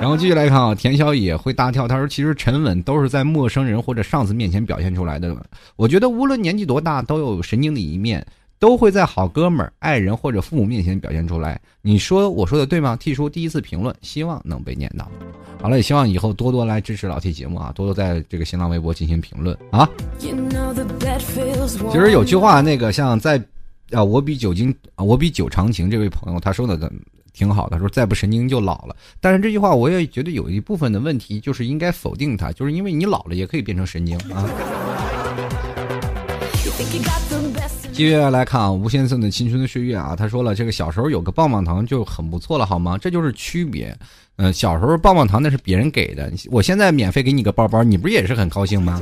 [0.00, 5.34] 然后继续来看啊，田小野会大跳，他说其实沉稳都是在陌生人或者上司面前表现出来的。
[5.76, 8.24] 我觉得无论年纪多大，都有神经的一面。
[8.58, 11.60] 都会在好哥们儿、爱人或者父母面前表现出来。
[11.80, 15.08] 你说我说的对吗 T 叔第一次评论，希望能被念到。
[15.60, 19.88] 好了，也希望以后多多来支持老 T 节目啊，多多在这个新浪微博进行评论啊。
[20.18, 20.30] 其
[21.98, 23.42] 实有句话，那个像在
[23.90, 25.90] 啊，我比酒精啊，我比酒长情。
[25.90, 26.90] 这位朋友他说的
[27.32, 28.94] 挺好的，说再不神经就老了。
[29.20, 34.48] 但是这句话我也觉得有一部分的问题，就是应该否定他，就是因为你老了也可以变成神经啊。
[37.98, 42.96] 接下来看啊，吴先生的青春的岁月啊，他说了，这个小时候有个棒棒糖就很不错了，好吗？
[42.96, 43.92] 这就是区别。
[44.36, 49.00] 嗯，小时候棒棒糖那是别人给的，我现在免费给你个包包，你不也是很高兴吗？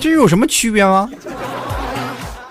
[0.00, 1.08] 这有什么区别吗？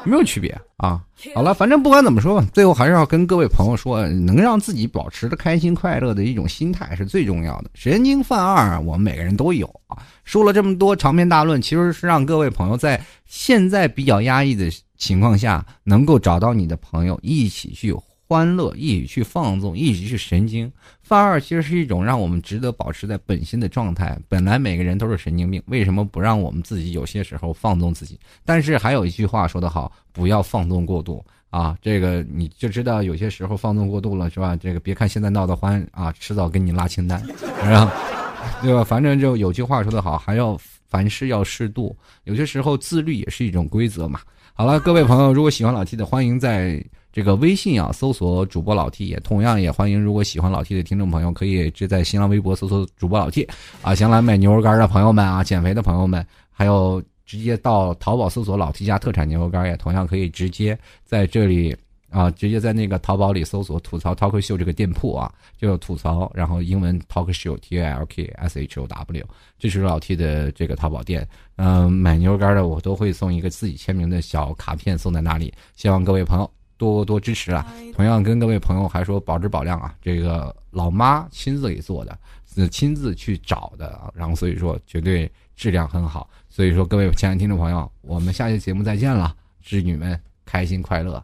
[0.06, 1.00] 没有区别啊。
[1.36, 7.70] 好了，反正不管怎么说吧，最后还是要跟各位朋友说，能让自己保持的开心快乐的一种心态是最重要的。
[7.76, 10.02] 神经犯二，我们每个人都有啊。
[10.24, 17.94] 说了这么多长篇大论，其实是让各位朋友在现在比较压抑的情况下，能够找到你的朋友，一起去
[18.28, 20.72] 欢乐，一起去放纵，一起去神经。
[21.12, 24.18] 犯二其实是一种让我们值得保持在本心的状态。
[24.30, 28.18] 本来每个人都是神经病，为什么不让我们自己有些时候放纵自己？
[28.46, 31.78] 但是还有一句话说得好，不要放纵过度啊！
[31.82, 34.56] 这个你就知道，有些时候放纵过度了，是吧？
[34.56, 37.92] 这个别看现在闹得欢啊，迟早给你拉清单，是吧？
[38.64, 38.82] 对吧？
[38.82, 40.58] 反正就有句话说得好，还要
[40.88, 41.94] 凡事要适度，
[42.24, 44.22] 有些时候自律也是一种规则嘛。
[44.54, 46.82] 好了，各位朋友，如果喜欢老 T 的，欢迎在。
[47.12, 50.02] 这个微信啊，搜索主播老 T，也同样也欢迎。
[50.02, 53.46] 如果喜欢老 T 的听众朋友，可以就在新浪微博搜索主播老 T。
[53.82, 61.76] 啊，想来买牛肉干的朋友们啊，减肥的朋友们，还有直接到淘宝搜索老 T 家特产牛肉干，也同样可以直接在这里
[62.10, 69.26] 啊，直接在那个淘宝里搜索吐槽 Talk Show 这个店铺啊，就吐槽，然后英文 Talk Show T A L K S H O W，
[69.60, 71.28] 这是老 T 的这个淘宝店。
[71.58, 76.50] 嗯，买牛肉干的我都会送一个自己签名的小卡片送在那里，希望各位朋友。
[76.82, 77.64] 多多支持啊！
[77.94, 82.18] 同样跟各位朋友还说保质保量啊，这个老妈亲自给做的，
[82.52, 86.28] 是亲自去找的啊，然后所以说绝对质量很好。
[86.50, 91.24] 所以说各位亲爱的听众朋友，我们下期节目再见了，织女们开心快乐，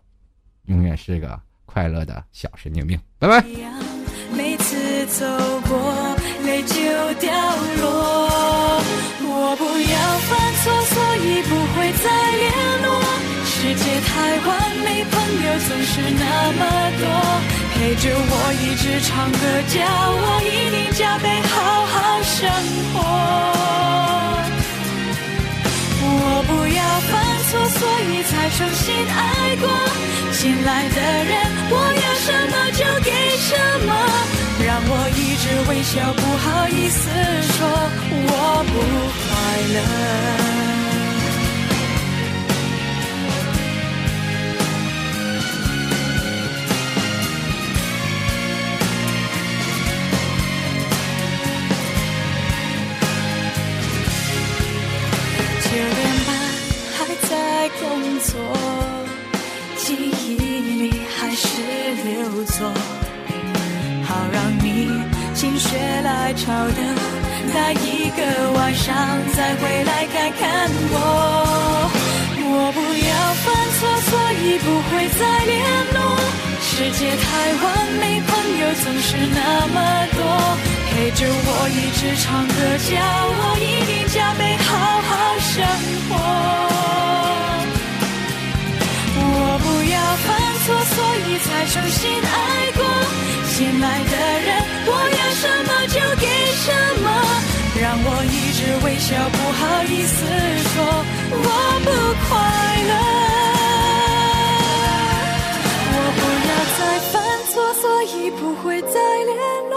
[0.65, 3.43] 永远是个快乐的小神经病，拜拜。
[4.31, 5.25] 每次走
[5.67, 6.75] 过，泪就
[7.19, 7.33] 掉
[7.81, 8.79] 落。
[9.23, 10.95] 我不要犯错，所
[11.25, 12.05] 以不会再
[12.37, 12.45] 联
[12.83, 13.06] 络。
[13.67, 15.13] 世界太完美，朋
[15.43, 16.61] 友总是那么
[16.99, 17.03] 多，
[17.73, 22.47] 陪着我一直唱歌，叫我一定加倍好好生
[22.93, 22.95] 活。
[25.99, 26.79] 我不要
[27.11, 27.11] 犯
[27.49, 29.19] 错，所以才重新爱
[29.57, 29.67] 过。
[30.31, 31.35] 新来的人，
[31.69, 33.51] 我要什么就给什
[33.85, 33.91] 么，
[34.65, 37.11] 让我一直微笑，不好意思
[37.51, 37.67] 说
[38.29, 38.79] 我不
[39.27, 39.35] 快
[39.73, 40.76] 乐。
[58.37, 58.53] 索，
[59.77, 60.35] 记忆
[60.81, 61.47] 里还是
[62.05, 62.69] 留作，
[64.05, 64.67] 好让你
[65.33, 65.67] 心血
[66.03, 66.79] 来潮的
[67.53, 68.93] 那一个晚上
[69.35, 70.95] 再回来看看我。
[72.49, 72.79] 我不
[73.09, 73.11] 要
[73.43, 73.45] 犯
[73.77, 74.11] 错，所
[74.41, 75.55] 以不会再联
[75.93, 75.97] 络。
[76.61, 77.25] 世界太
[77.63, 77.65] 完
[77.99, 78.29] 美，朋
[78.59, 79.39] 友总是那
[79.73, 79.77] 么
[80.15, 80.19] 多，
[80.89, 82.91] 陪着我一直唱歌，叫
[83.39, 84.67] 我一定加倍好
[85.01, 85.09] 好
[85.39, 85.53] 生
[86.09, 86.11] 活。
[90.07, 90.27] 我犯
[90.63, 90.97] 错，所
[91.27, 92.31] 以才重新爱
[92.77, 92.79] 过。
[93.51, 94.15] 心爱的
[94.47, 94.49] 人，
[94.87, 96.25] 我要什么就给
[96.63, 96.65] 什
[97.03, 97.05] 么，
[97.81, 100.15] 让我一直微笑，不好意思
[100.71, 100.75] 说
[101.31, 101.45] 我
[101.83, 101.87] 不
[102.23, 102.29] 快
[102.87, 102.93] 乐。
[105.91, 106.79] 我不要再
[107.11, 107.13] 犯
[107.51, 108.95] 错，所以不会再
[109.25, 109.35] 联
[109.69, 109.75] 络。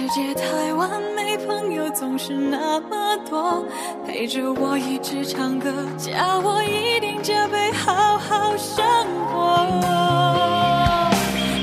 [0.00, 3.62] 世界太完美，朋友总是那么多，
[4.06, 8.82] 陪着我一直唱歌，叫我一定加倍好好生
[9.28, 9.60] 活。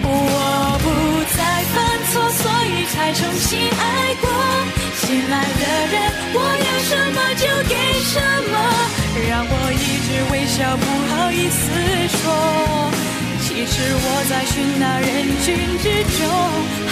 [0.04, 0.86] 我不
[1.34, 1.42] 再
[1.74, 1.82] 犯
[2.14, 4.30] 错，所以才重新爱过。
[5.02, 5.98] 新来的人，
[6.38, 7.74] 我要什么就给
[8.06, 8.22] 什
[8.54, 8.54] 么，
[9.28, 11.74] 让我一直微笑，不好意思
[12.20, 12.22] 说。
[13.42, 16.30] 其实我在寻那人群之中，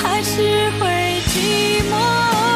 [0.02, 2.55] 还是会寂寞。